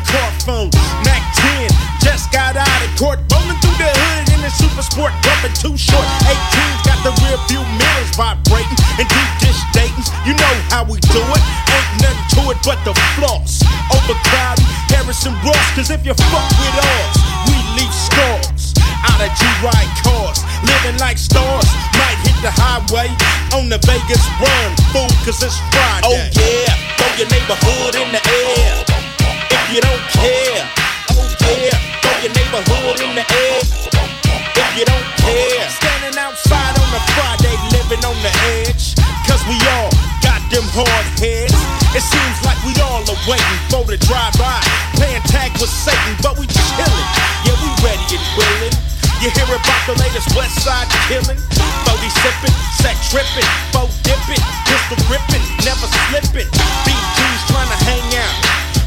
[0.05, 0.69] Car phone.
[1.03, 1.67] Mack 10
[1.99, 5.75] just got out of court, rolling through the hood in a super sport, bumping too
[5.75, 6.05] short.
[6.29, 10.05] 18's got the rear view mirrors vibrating and deep dish dating.
[10.23, 11.43] You know how we do it.
[11.73, 13.65] Ain't nothing to it but the floss.
[13.91, 14.63] Overcrowded
[14.93, 17.13] Harrison Ross, cause if you fuck with us,
[17.49, 18.54] we leave scars
[19.15, 21.67] lot of G-Ride cars, living like stars.
[21.95, 23.07] Might hit the highway
[23.55, 26.03] on the Vegas run, fool, cause it's Friday.
[26.03, 28.75] Oh yeah, throw your neighborhood in the air.
[29.55, 30.63] If you don't care,
[31.15, 33.59] oh yeah, throw your neighborhood in the air.
[34.55, 38.99] If you don't care, standing outside on a Friday, living on the edge.
[39.23, 41.55] Cause we all got them hard heads.
[41.95, 44.59] It seems like we all are waiting for the drive-by,
[44.99, 46.64] playing tag with Satan, but we.
[49.25, 51.33] You hear about the latest West Side killing?
[51.33, 54.37] 40 sippin', set trippin', foe dippin',
[54.69, 56.45] pistol grippin', never slippin'.
[56.85, 58.37] BG's trying to hang out.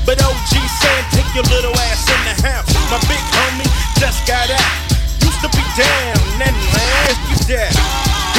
[0.07, 2.70] But OG saying take your little ass in the house.
[2.86, 3.66] My big homie
[3.99, 4.70] just got out.
[5.26, 7.74] Used to be down, then last you down.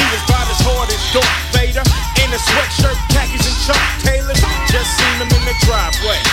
[0.00, 1.84] He was about as hard as Darth Vader.
[2.16, 4.40] In a sweatshirt, khakis, and Chuck Taylors.
[4.72, 6.29] Just seen him in the driveway.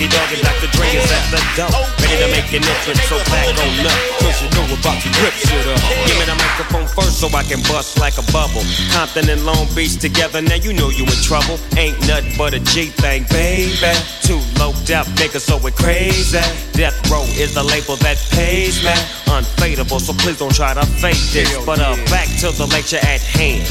[0.00, 0.72] Doggy Dogg and Dr.
[0.72, 1.68] Dre is at the door.
[2.00, 3.92] Ready to make an entrance, so back on up.
[4.24, 5.76] Cause you know about to grip shit up.
[6.08, 8.64] Give me the microphone first so I can bust like a bubble.
[8.96, 11.60] Compton and Long Beach together, now you know you in trouble.
[11.76, 13.76] Ain't nothing but a G thing, baby.
[14.24, 16.40] Too low death niggas so we crazy.
[16.72, 18.96] Death Row is the label that pays me.
[19.28, 21.52] Unfadable, so please don't try to fake this.
[21.66, 23.68] But uh, back to the lecture at hand.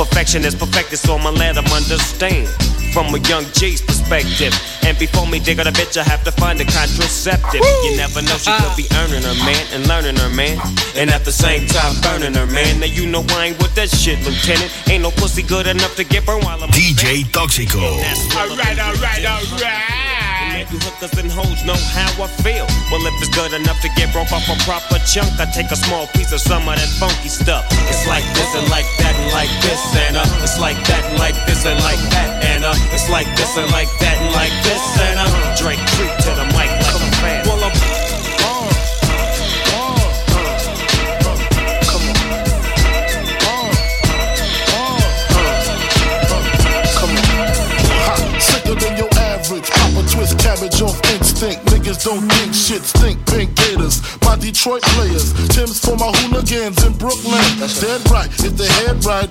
[0.00, 2.48] Perfection is perfected, so I'ma let them understand.
[2.92, 4.52] From a young G's perspective.
[4.84, 7.62] And before me dig on a bitch, I have to find a contraceptive.
[7.84, 9.04] You never know, she could be ah.
[9.04, 10.60] earning her man and learning her man.
[10.96, 12.80] And at the same time, burning her man.
[12.80, 14.70] Now you know I ain't with that shit, Lieutenant.
[14.88, 17.80] Ain't no pussy good enough to get burned while I'm DJ Tóxico.
[18.36, 20.01] Alright, alright, alright.
[20.72, 22.64] You hookers and hoes know how I feel.
[22.88, 25.76] Well, if it's good enough to get broke off a proper chunk, I take a
[25.76, 27.68] small piece of some of that funky stuff.
[27.92, 31.18] It's like this and like that and like this and uh, it's like that and
[31.20, 34.56] like this and like that and uh, it's like this and like that and like
[34.64, 35.28] this and uh,
[35.60, 37.44] Drake creep to the mic like a fan.
[37.44, 38.01] Well, I'm
[50.62, 52.82] cabbage off don't think shit
[54.22, 55.32] my Detroit players.
[55.48, 57.42] Tim's my in Brooklyn.
[57.58, 58.30] Dead right.
[58.40, 59.28] Head right.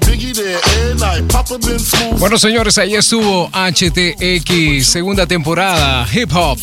[2.19, 6.57] Bueno, señores, ahí estuvo HTX, segunda temporada, hip hop.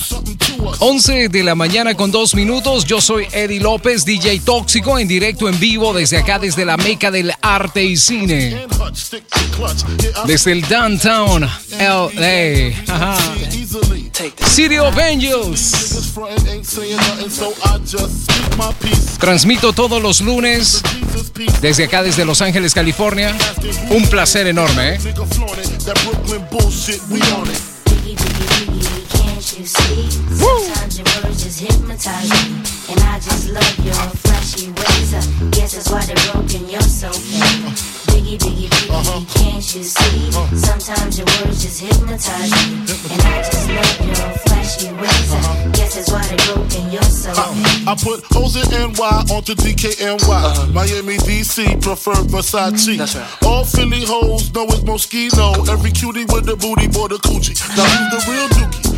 [0.80, 2.84] 11 de la mañana con dos minutos.
[2.84, 7.10] Yo soy Eddie López, DJ Tóxico, en directo en vivo desde acá, desde la meca
[7.10, 8.66] del arte y cine.
[10.26, 12.72] Desde el downtown LA.
[14.46, 15.37] City of Angels.
[19.18, 20.82] Transmito todos los lunes
[21.60, 23.36] desde acá, desde Los Ángeles, California.
[23.90, 24.98] Un placer enorme, ¿eh?
[31.08, 32.08] That Brooklyn bullshit, we on it.
[32.08, 32.38] Can't you see?
[32.38, 32.38] Uh-huh.
[32.38, 32.46] Sometimes your words just hypnotize me.
[32.90, 35.14] And I just love your flashy ways.
[35.14, 36.68] I guess that's why they're broken.
[36.68, 37.74] You're so fake.
[38.08, 40.30] Biggie, biggie, biggie, can't you see?
[40.56, 42.86] Sometimes your words just hypnotize me.
[43.10, 45.32] And I just love your flashy ways.
[45.34, 46.92] I guess that's why they're broken.
[46.92, 47.88] You're so fake.
[47.88, 50.28] I put O's in NY onto DKNY.
[50.28, 50.66] Uh-huh.
[50.72, 53.44] Miami, DC, prefer Versace.
[53.44, 55.68] All Philly hoes know it's Moschino.
[55.68, 57.58] Every cutie with the booty, boy, the coochie.
[57.76, 58.97] Now who's the real dookie?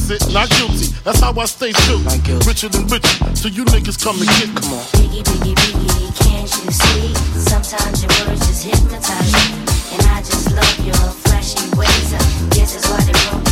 [0.09, 0.87] it, not guilty.
[1.03, 1.99] That's how I stay true.
[2.47, 4.55] Richer than richer, so you niggas come and get me.
[4.55, 4.85] Come on.
[4.97, 7.13] Biggie, biggie, biggie, can't you see?
[7.37, 9.43] Sometimes your words just hypnotize me.
[9.93, 12.11] And I just love your flashy ways.
[12.55, 13.50] Guess that's why they're broken.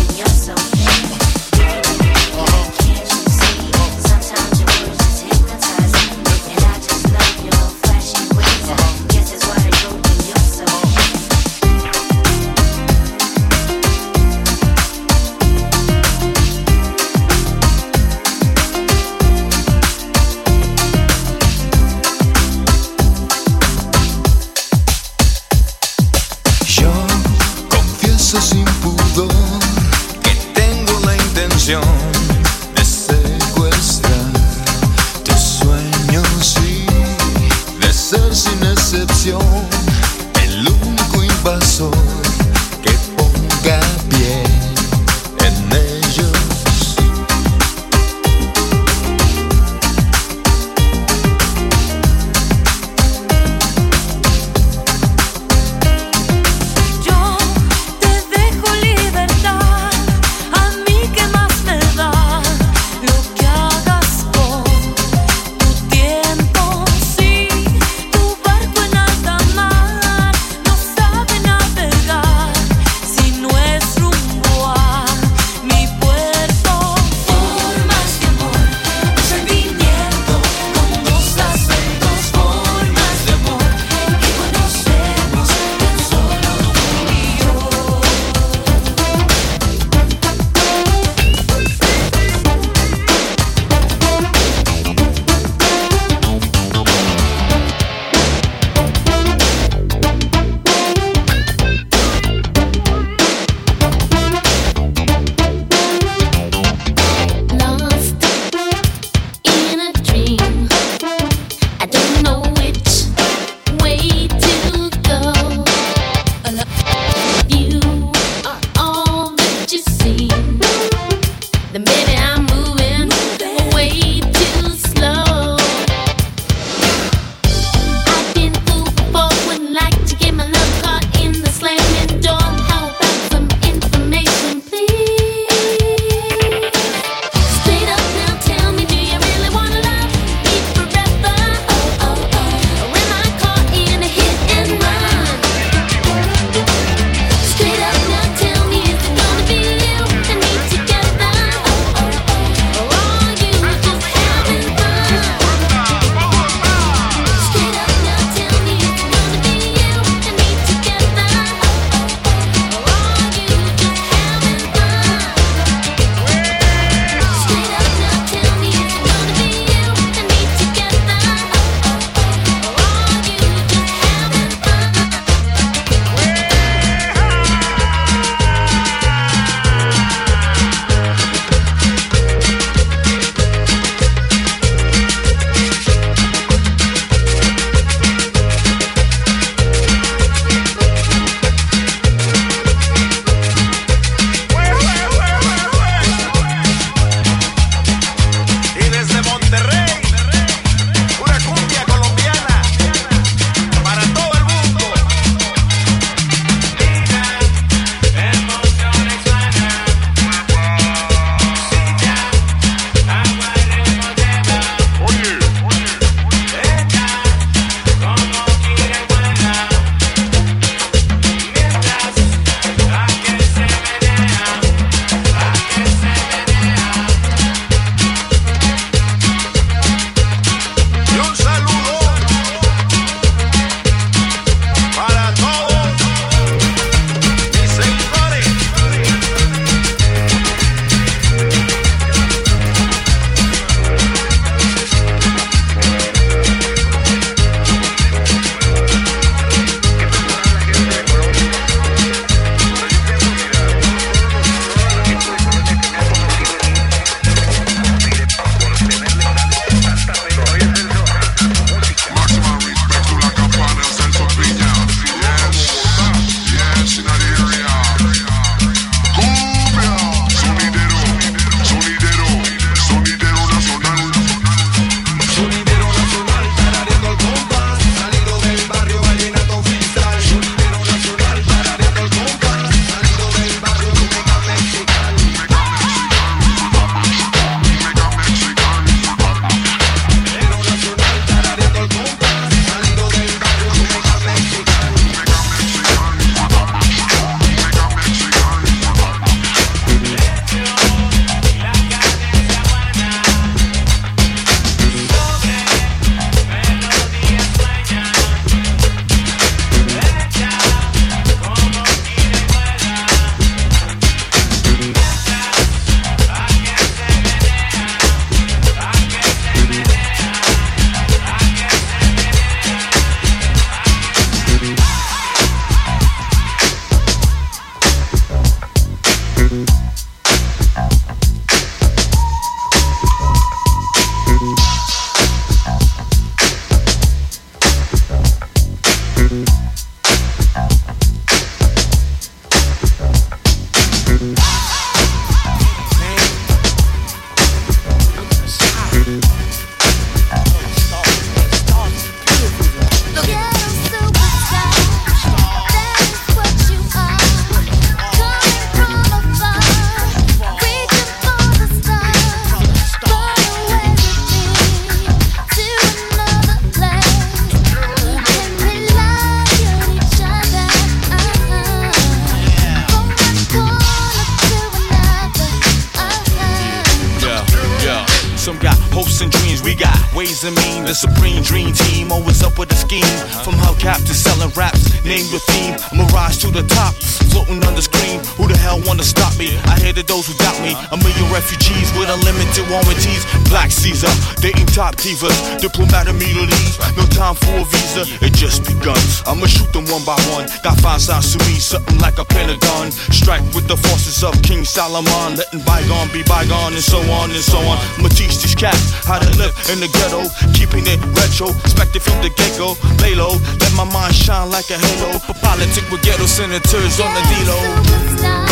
[404.89, 407.78] while I'm on, letting bygone be bygone, and so on and so on.
[407.97, 412.21] I'ma teach these cats how to live in the ghetto, keeping it retro, expected from
[412.21, 412.75] the get go.
[413.01, 415.20] Lay low, let my mind shine like a halo.
[415.20, 418.49] For politics with ghetto senators on the D-Lo.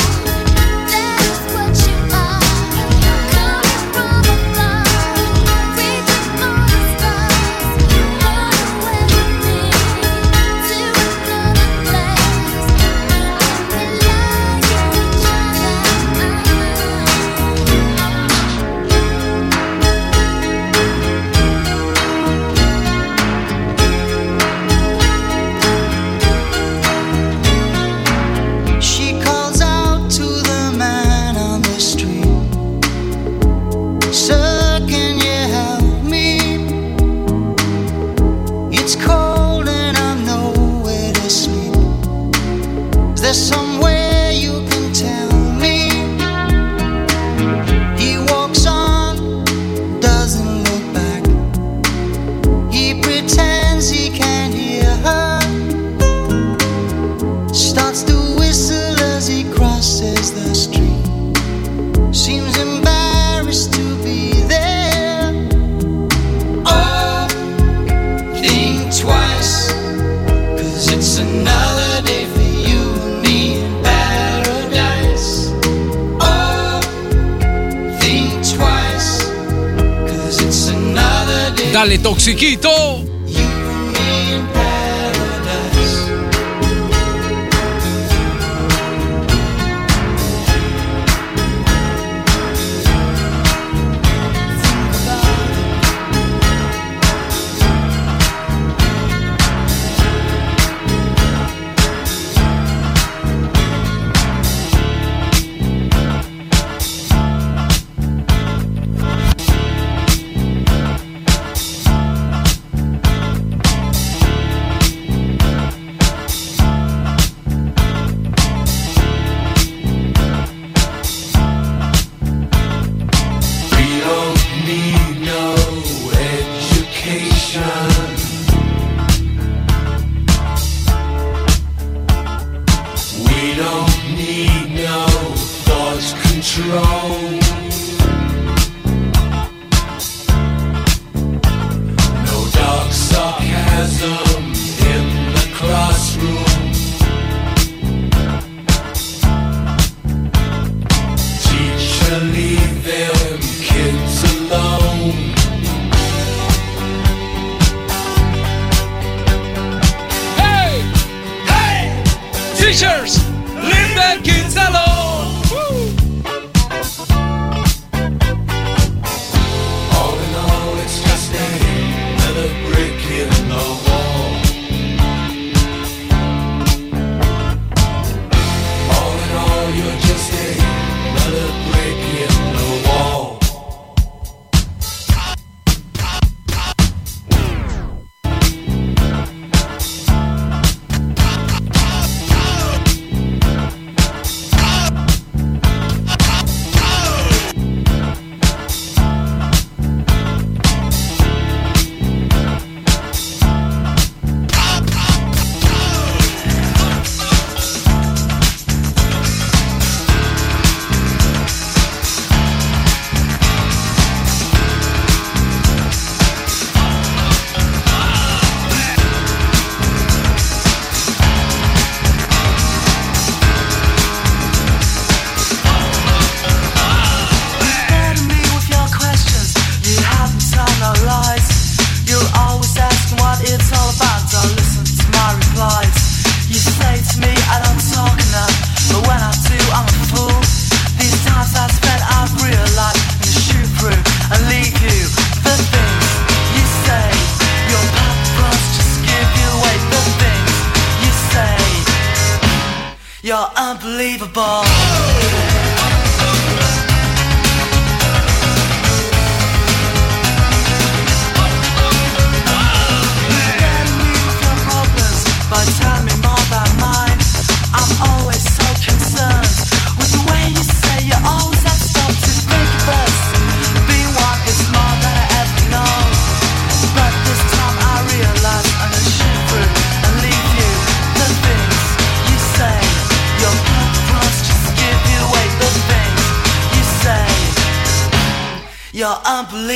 [43.28, 43.57] this
[82.28, 82.77] musiquito.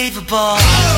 [0.02, 0.91] Unbelievable.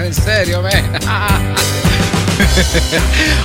[0.00, 0.72] en serio, man.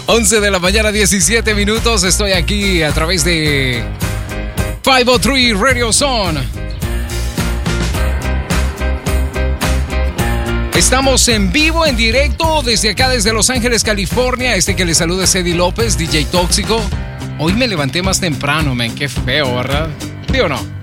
[0.06, 2.04] 11 de la mañana, 17 minutos.
[2.04, 3.84] Estoy aquí a través de
[4.84, 6.42] 503 Radio Zone.
[10.76, 14.56] Estamos en vivo, en directo, desde acá, desde Los Ángeles, California.
[14.56, 16.82] Este que le saluda es Eddie López, DJ Tóxico.
[17.40, 18.94] Hoy me levanté más temprano, man.
[18.94, 19.90] Qué feo, ¿verdad?
[20.32, 20.75] ¿Sí o no?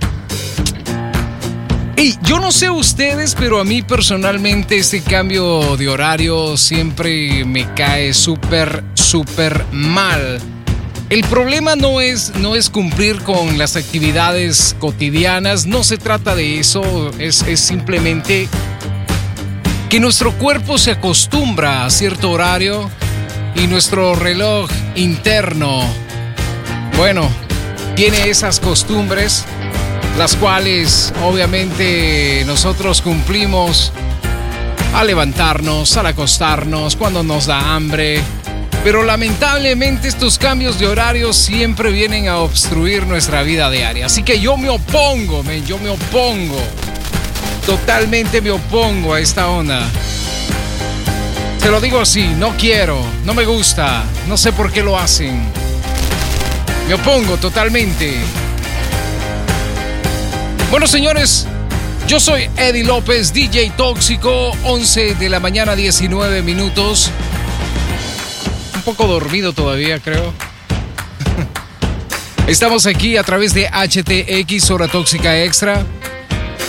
[2.24, 8.12] Yo no sé ustedes, pero a mí personalmente este cambio de horario siempre me cae
[8.12, 10.40] súper, súper mal.
[11.10, 16.58] El problema no es, no es cumplir con las actividades cotidianas, no se trata de
[16.58, 16.82] eso,
[17.20, 18.48] es, es simplemente
[19.88, 22.90] que nuestro cuerpo se acostumbra a cierto horario
[23.54, 25.82] y nuestro reloj interno,
[26.96, 27.30] bueno,
[27.94, 29.44] tiene esas costumbres
[30.18, 33.92] las cuales obviamente nosotros cumplimos
[34.94, 38.22] al levantarnos, al acostarnos, cuando nos da hambre.
[38.84, 44.06] Pero lamentablemente estos cambios de horario siempre vienen a obstruir nuestra vida diaria.
[44.06, 46.60] Así que yo me opongo, men, yo me opongo.
[47.64, 49.88] Totalmente me opongo a esta onda.
[51.60, 55.40] Te lo digo así, no quiero, no me gusta, no sé por qué lo hacen.
[56.88, 58.20] Me opongo totalmente.
[60.72, 61.46] Bueno, señores,
[62.08, 67.10] yo soy Eddie López, DJ Tóxico, 11 de la mañana, 19 minutos.
[68.76, 70.32] Un poco dormido todavía, creo.
[72.46, 75.84] Estamos aquí a través de HTX, Hora Tóxica Extra.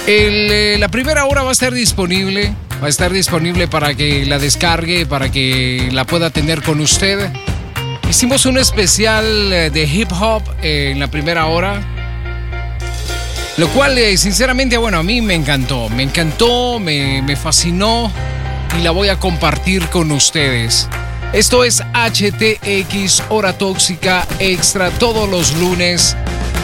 [0.06, 2.54] Eh, la primera hora va a estar disponible.
[2.82, 7.32] Va a estar disponible para que la descargue, para que la pueda tener con usted.
[8.10, 11.93] Hicimos un especial eh, de hip hop eh, en la primera hora.
[13.58, 15.88] Lo cual, eh, sinceramente, bueno, a mí me encantó.
[15.90, 18.12] Me encantó, me, me fascinó
[18.80, 20.88] y la voy a compartir con ustedes.
[21.34, 26.18] Esto es HTX Hora Tóxica Extra todos los lunes.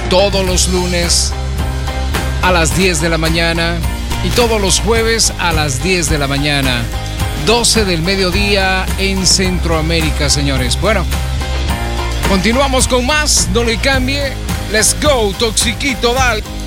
[0.09, 1.31] Todos los lunes
[2.41, 3.75] a las 10 de la mañana.
[4.23, 6.83] Y todos los jueves a las 10 de la mañana.
[7.45, 10.79] 12 del mediodía en Centroamérica, señores.
[10.81, 11.05] Bueno,
[12.27, 13.47] continuamos con más.
[13.53, 14.33] No le cambie.
[14.71, 16.58] Let's go, Toxiquito, dale.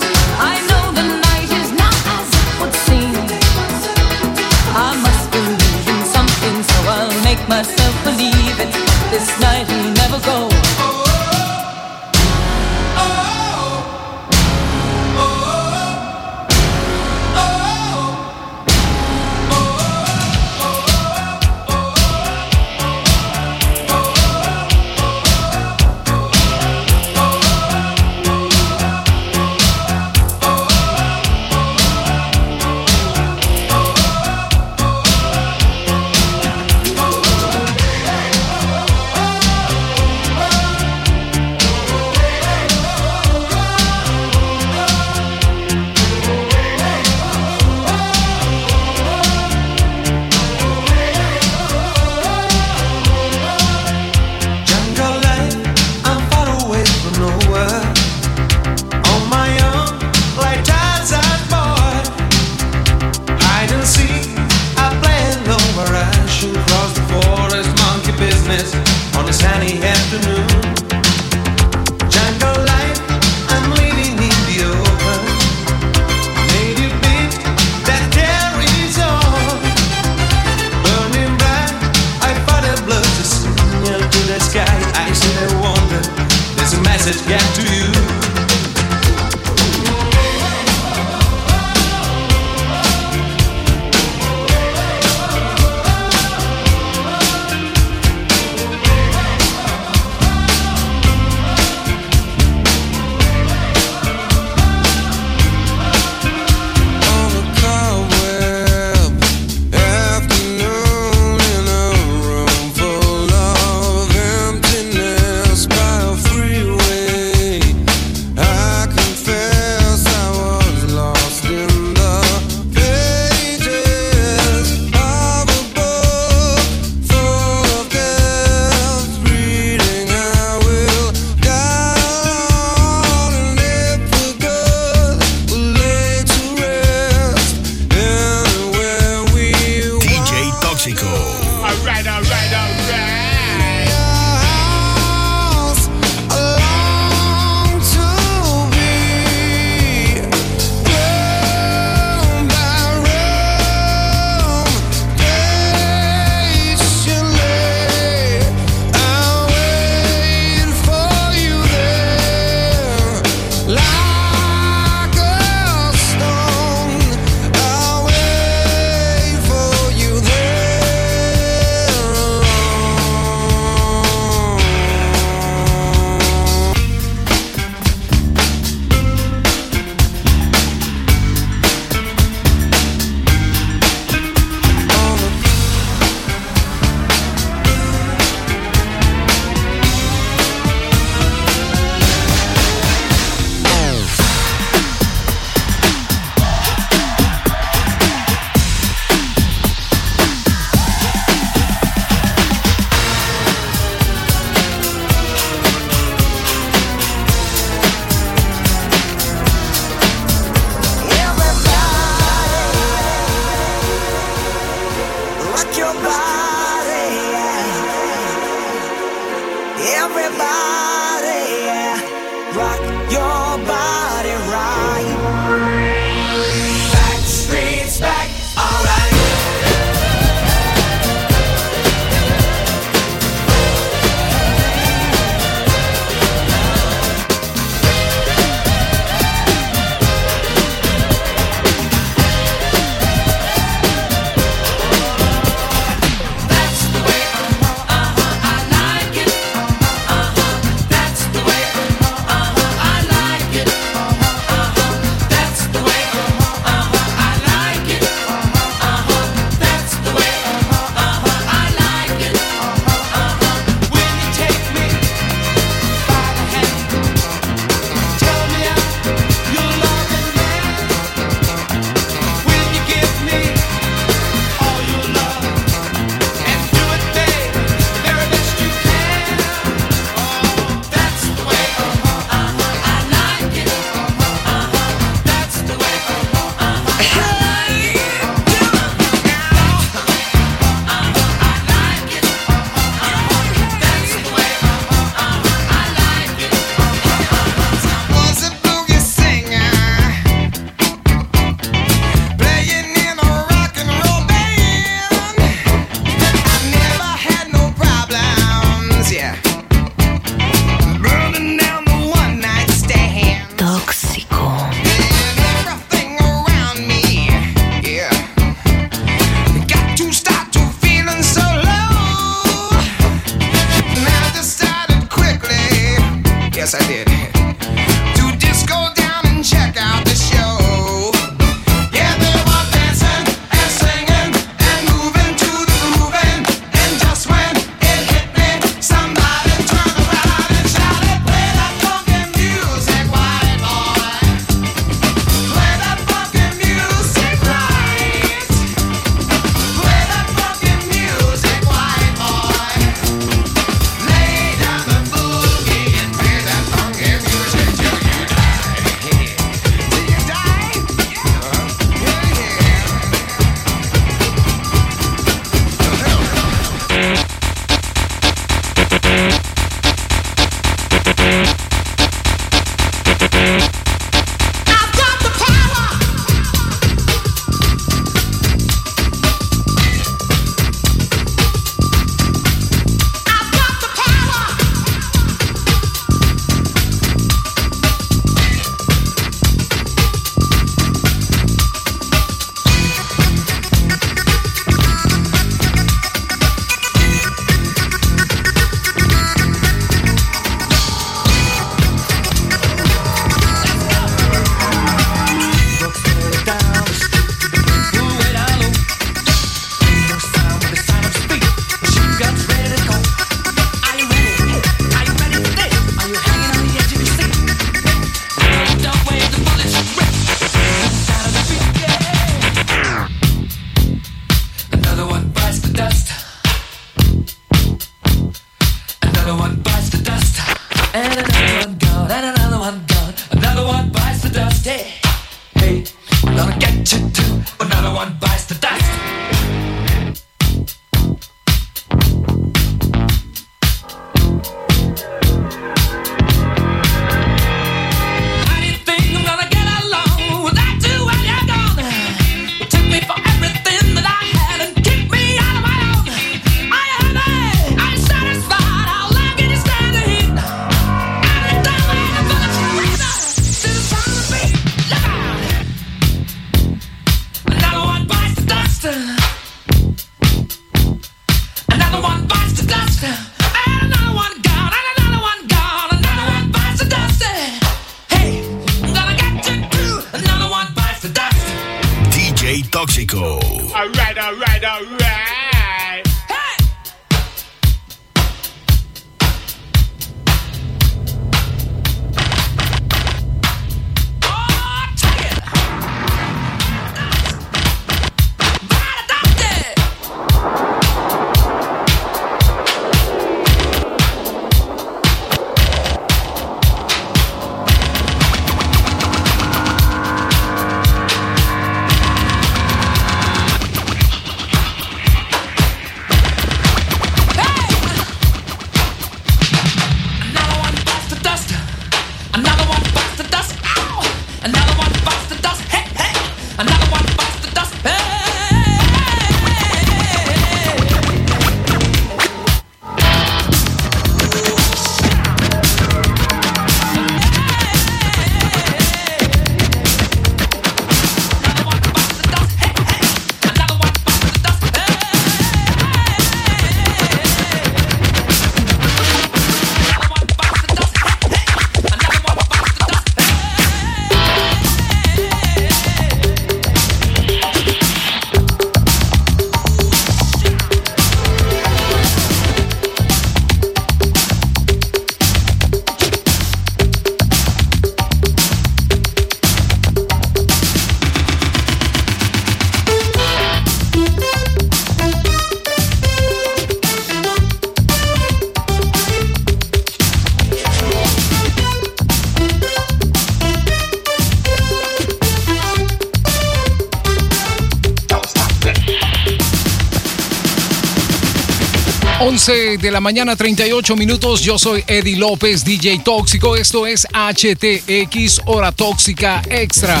[592.48, 594.40] de la mañana, 38 minutos.
[594.40, 596.56] Yo soy Eddie López, DJ Tóxico.
[596.56, 600.00] Esto es HTX, Hora Tóxica Extra.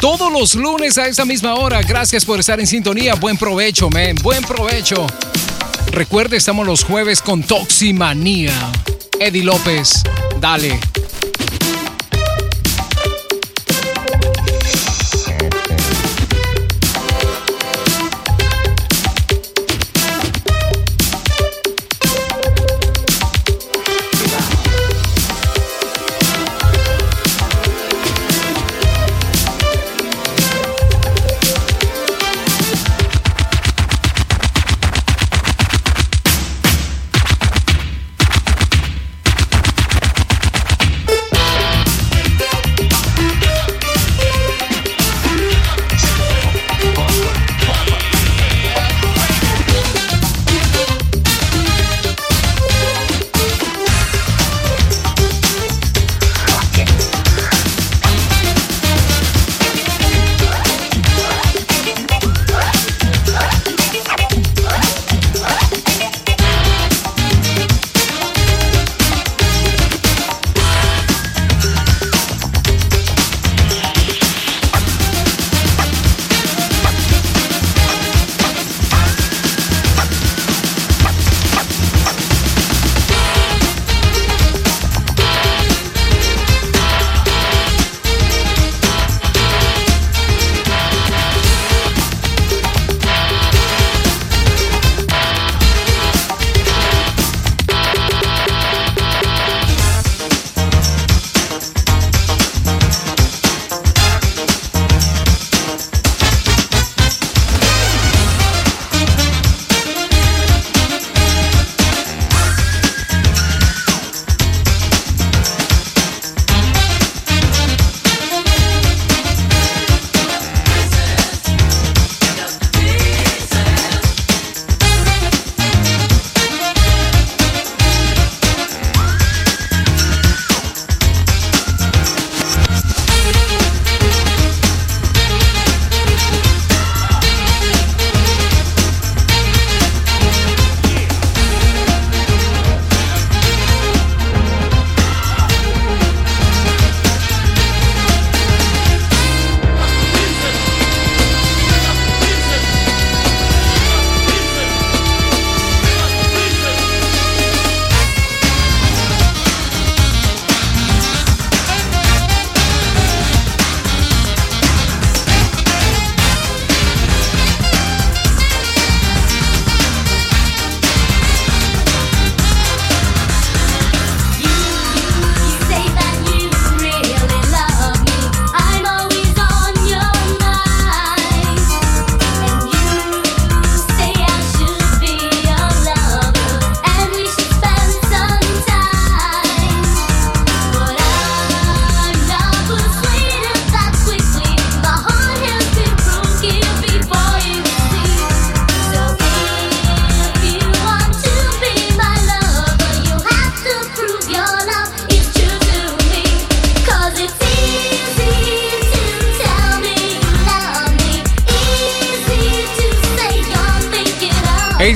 [0.00, 1.82] Todos los lunes a esa misma hora.
[1.82, 3.16] Gracias por estar en sintonía.
[3.16, 4.14] Buen provecho, men.
[4.22, 5.04] Buen provecho.
[5.90, 8.52] Recuerde, estamos los jueves con Toximanía.
[9.18, 10.04] Eddie López,
[10.40, 10.78] dale.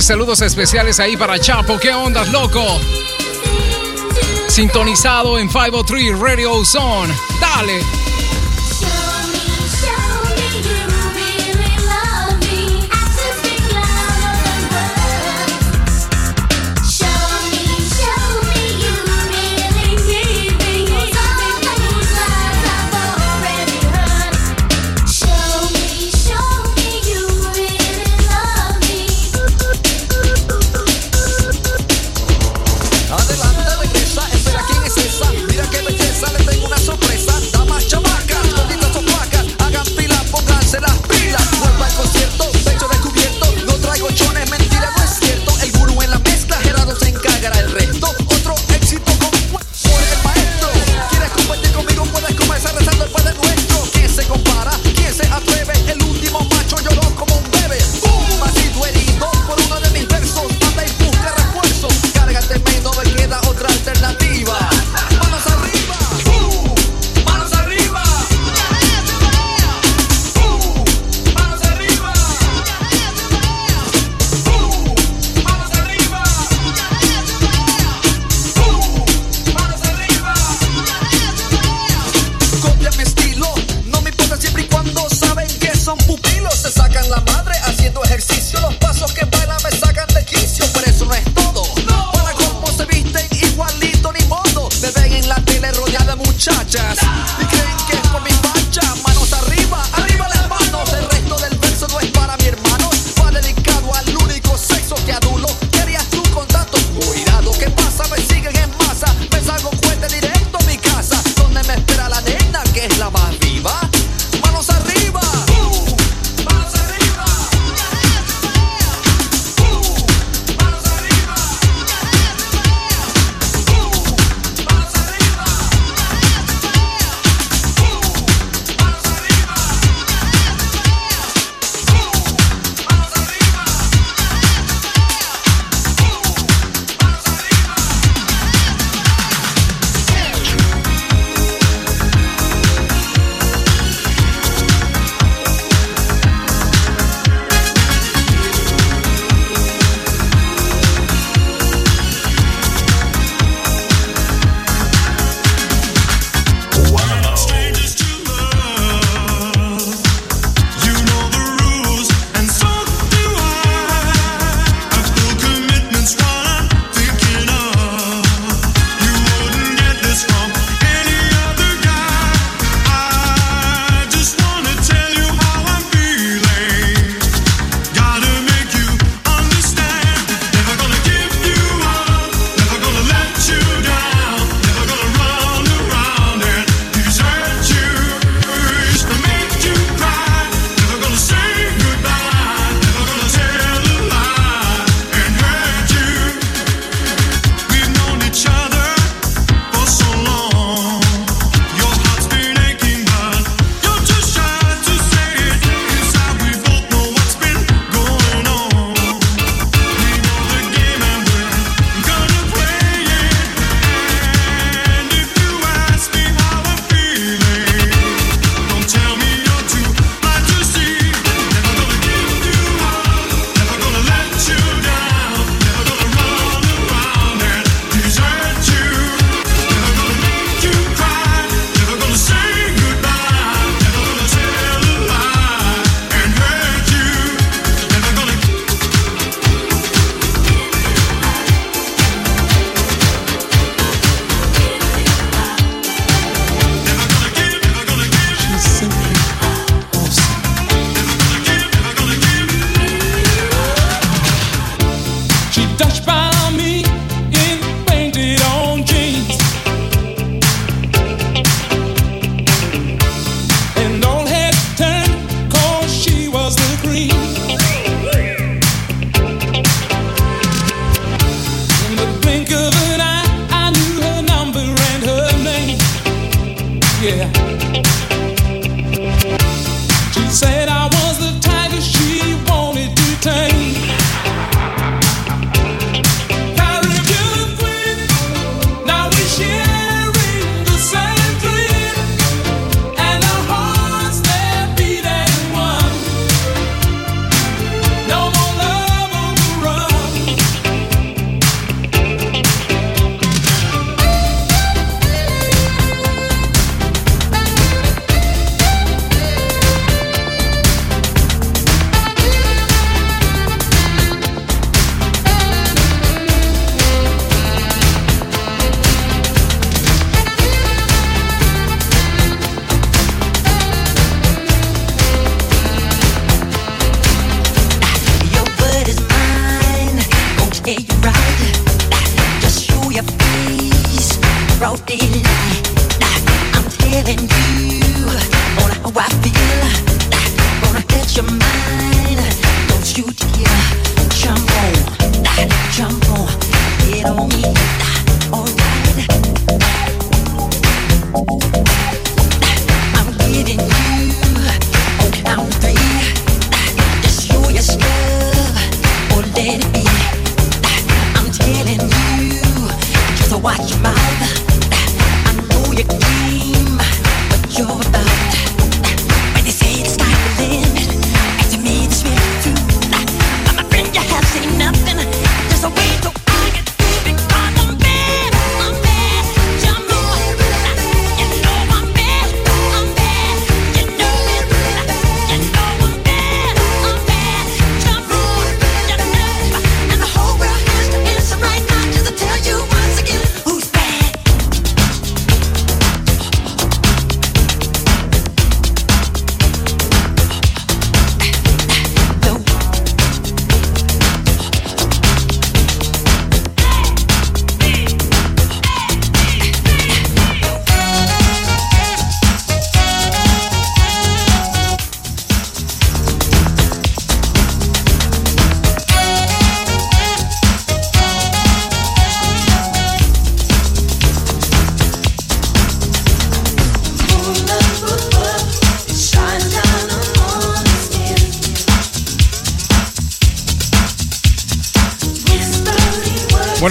[0.08, 1.78] Saludos especiales ahí para Chapo.
[1.78, 2.64] ¿Qué ondas, loco?
[4.48, 7.14] Sintonizado en 503 Radio Zone.
[7.38, 8.07] Dale.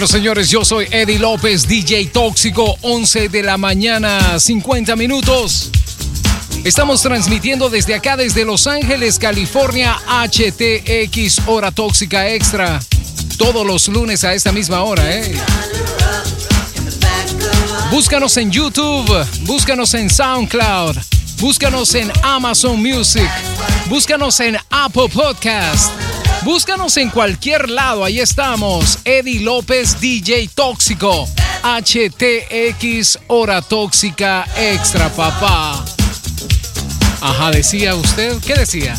[0.07, 5.69] Señores, yo soy Eddie López, DJ Tóxico, 11 de la mañana, 50 minutos.
[6.63, 12.79] Estamos transmitiendo desde acá, desde Los Ángeles, California, HTX Hora Tóxica Extra.
[13.38, 15.35] Todos los lunes a esta misma hora, ¿eh?
[17.91, 20.95] Búscanos en YouTube, búscanos en SoundCloud,
[21.39, 23.29] búscanos en Amazon Music,
[23.89, 25.91] búscanos en Apple Podcast,
[26.48, 28.99] búscanos en cualquier lado, ahí estamos.
[29.03, 31.28] Eddie López, DJ Tóxico,
[31.61, 35.84] HTX Hora Tóxica Extra, papá.
[37.19, 38.98] Ajá, decía usted, ¿qué decía?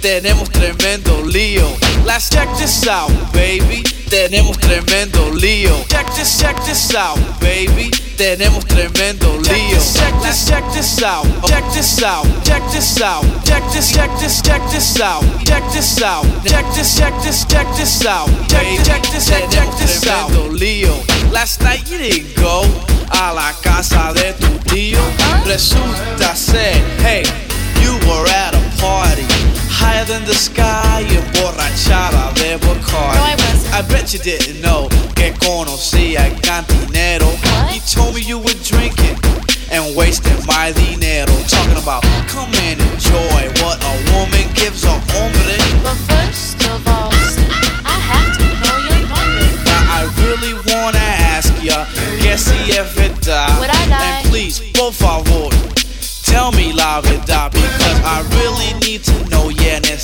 [0.00, 1.76] Tenemos tremendo lío.
[2.06, 3.82] Let's check this out, baby.
[4.08, 5.84] Tenemos tremendo lío.
[5.88, 7.90] Check this, check this out, baby.
[8.16, 9.78] Tenemos tremendo lío.
[9.94, 11.26] Check this, check this out.
[11.46, 12.24] Check this out.
[12.44, 13.24] Check this out.
[13.44, 15.22] Check this, check this, check this out.
[15.44, 16.24] Check this out.
[16.46, 18.28] Check this, check this, check this out.
[18.48, 20.30] Check, this, check this, check, this out.
[20.50, 20.96] Lío.
[21.30, 22.62] Last night you didn't go
[23.12, 25.00] a la casa de tu tío.
[25.44, 27.22] Resulta ser, hey.
[27.82, 33.16] You were at a party higher than the sky, emborrachada de Bacardi.
[33.16, 33.74] No, I wasn't.
[33.74, 37.30] I bet you didn't know que conocía cantinero.
[37.72, 39.16] You told me you were drinking
[39.72, 41.32] and wasting my dinero.
[41.48, 45.56] Talking about come and enjoy what a woman gives a hombre.
[45.82, 47.10] But first of all,
[47.84, 49.48] I have to know your number.
[49.64, 51.86] Now I really wanna ask ya,
[52.20, 52.72] que si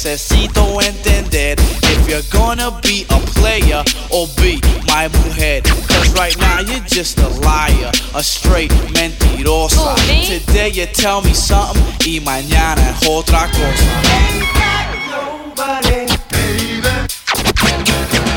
[0.07, 5.61] necesito entender if you're gonna be a player or be my mujer.
[5.89, 9.97] Cause right now you're just a liar, a straight mentirosa.
[10.25, 14.37] Today you tell me something y mañana es otra cosa.
[18.07, 18.36] rock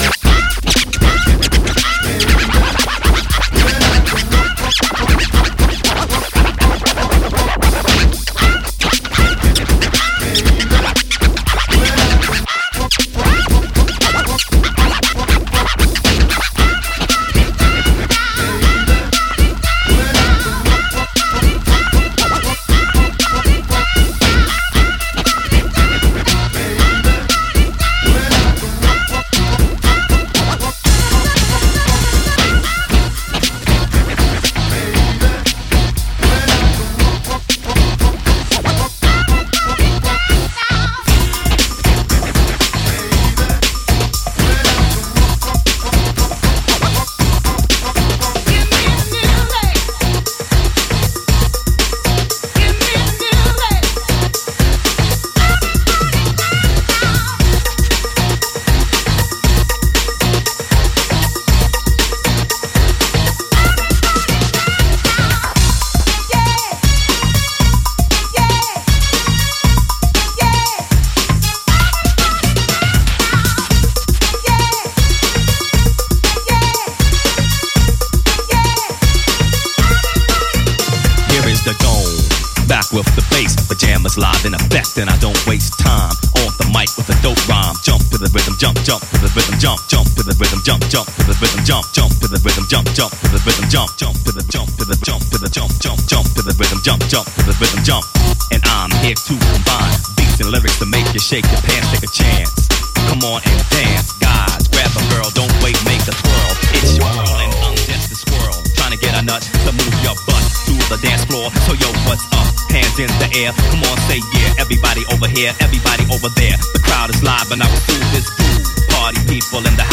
[97.09, 98.05] jump, to the rhythm, jump.
[98.53, 102.05] And I'm here to combine beats and lyrics to make you shake your pants, take
[102.05, 102.69] a chance.
[103.09, 104.69] Come on and dance, guys.
[104.69, 106.53] Grab a girl, don't wait, make a twirl.
[106.77, 108.61] It's your girl and I'm just a squirrel.
[108.77, 111.49] Trying to get a nut to move your butt to the dance floor.
[111.65, 112.45] So yo, what's up?
[112.69, 113.57] Hands in the air.
[113.73, 114.61] Come on, say yeah.
[114.61, 116.61] Everybody over here, everybody over there.
[116.77, 118.69] The crowd is live and I will do this groove.
[118.93, 119.87] Party people in the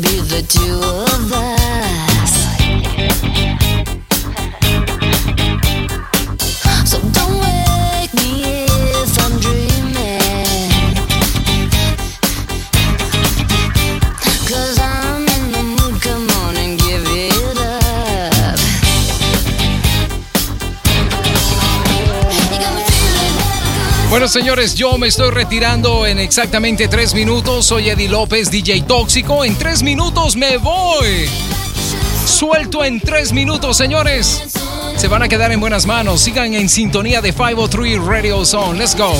[0.00, 1.63] be the two of us?
[24.34, 27.66] Señores, yo me estoy retirando en exactamente tres minutos.
[27.66, 29.44] Soy Eddie López, DJ Tóxico.
[29.44, 31.28] En tres minutos me voy.
[32.26, 34.42] Suelto en tres minutos, señores.
[34.96, 36.20] Se van a quedar en buenas manos.
[36.20, 38.76] Sigan en sintonía de 503 Radio Zone.
[38.76, 39.14] Let's go.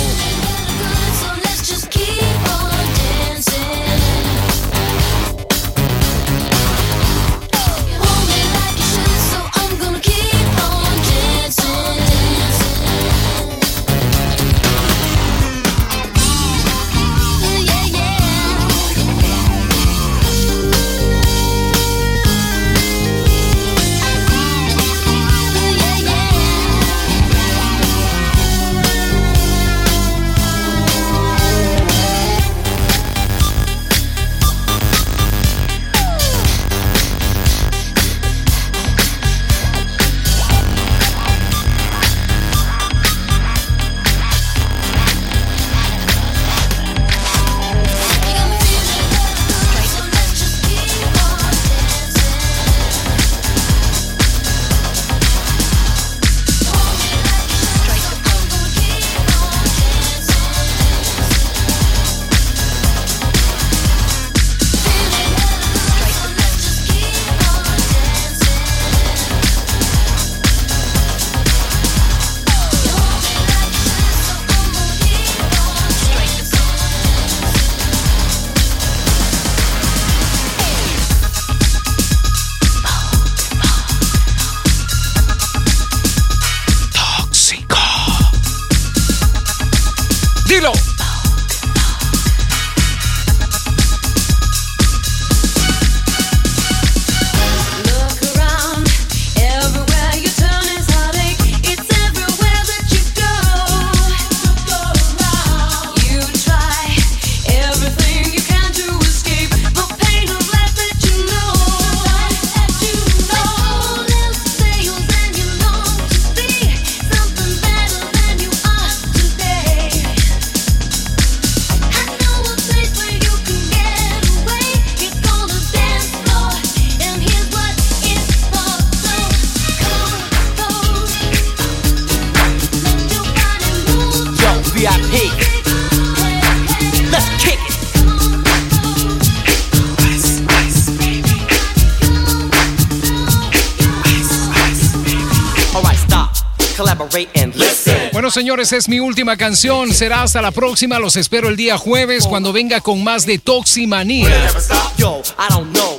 [148.35, 149.95] Señores, es mi última canción.
[149.95, 150.99] Será hasta la próxima.
[150.99, 154.29] Los espero el día jueves cuando venga con más de Toximanía.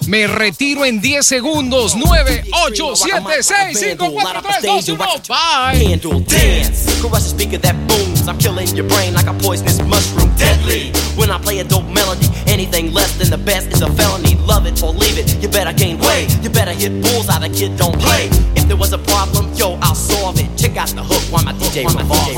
[0.08, 1.96] Me retiro en 10 segundos.
[1.96, 5.06] 9, 8, 7, 6, 5, 4, 3, 2, 1.
[5.28, 5.88] Bye.
[5.88, 7.02] Handle dance.
[7.02, 8.28] Caress the speaker that booms.
[8.28, 10.30] I'm killing your brain like a poisonous mushroom.
[10.38, 10.92] Deadly.
[11.16, 14.36] When I play a dope melody, anything less than the best is a felony.
[14.46, 15.42] Love it or leave it.
[15.42, 16.28] You better gain weight.
[16.44, 17.42] You better hit bulls out.
[17.42, 18.30] The kid don't play.
[18.56, 19.35] If there was a problem,
[21.76, 22.35] DJ revolves.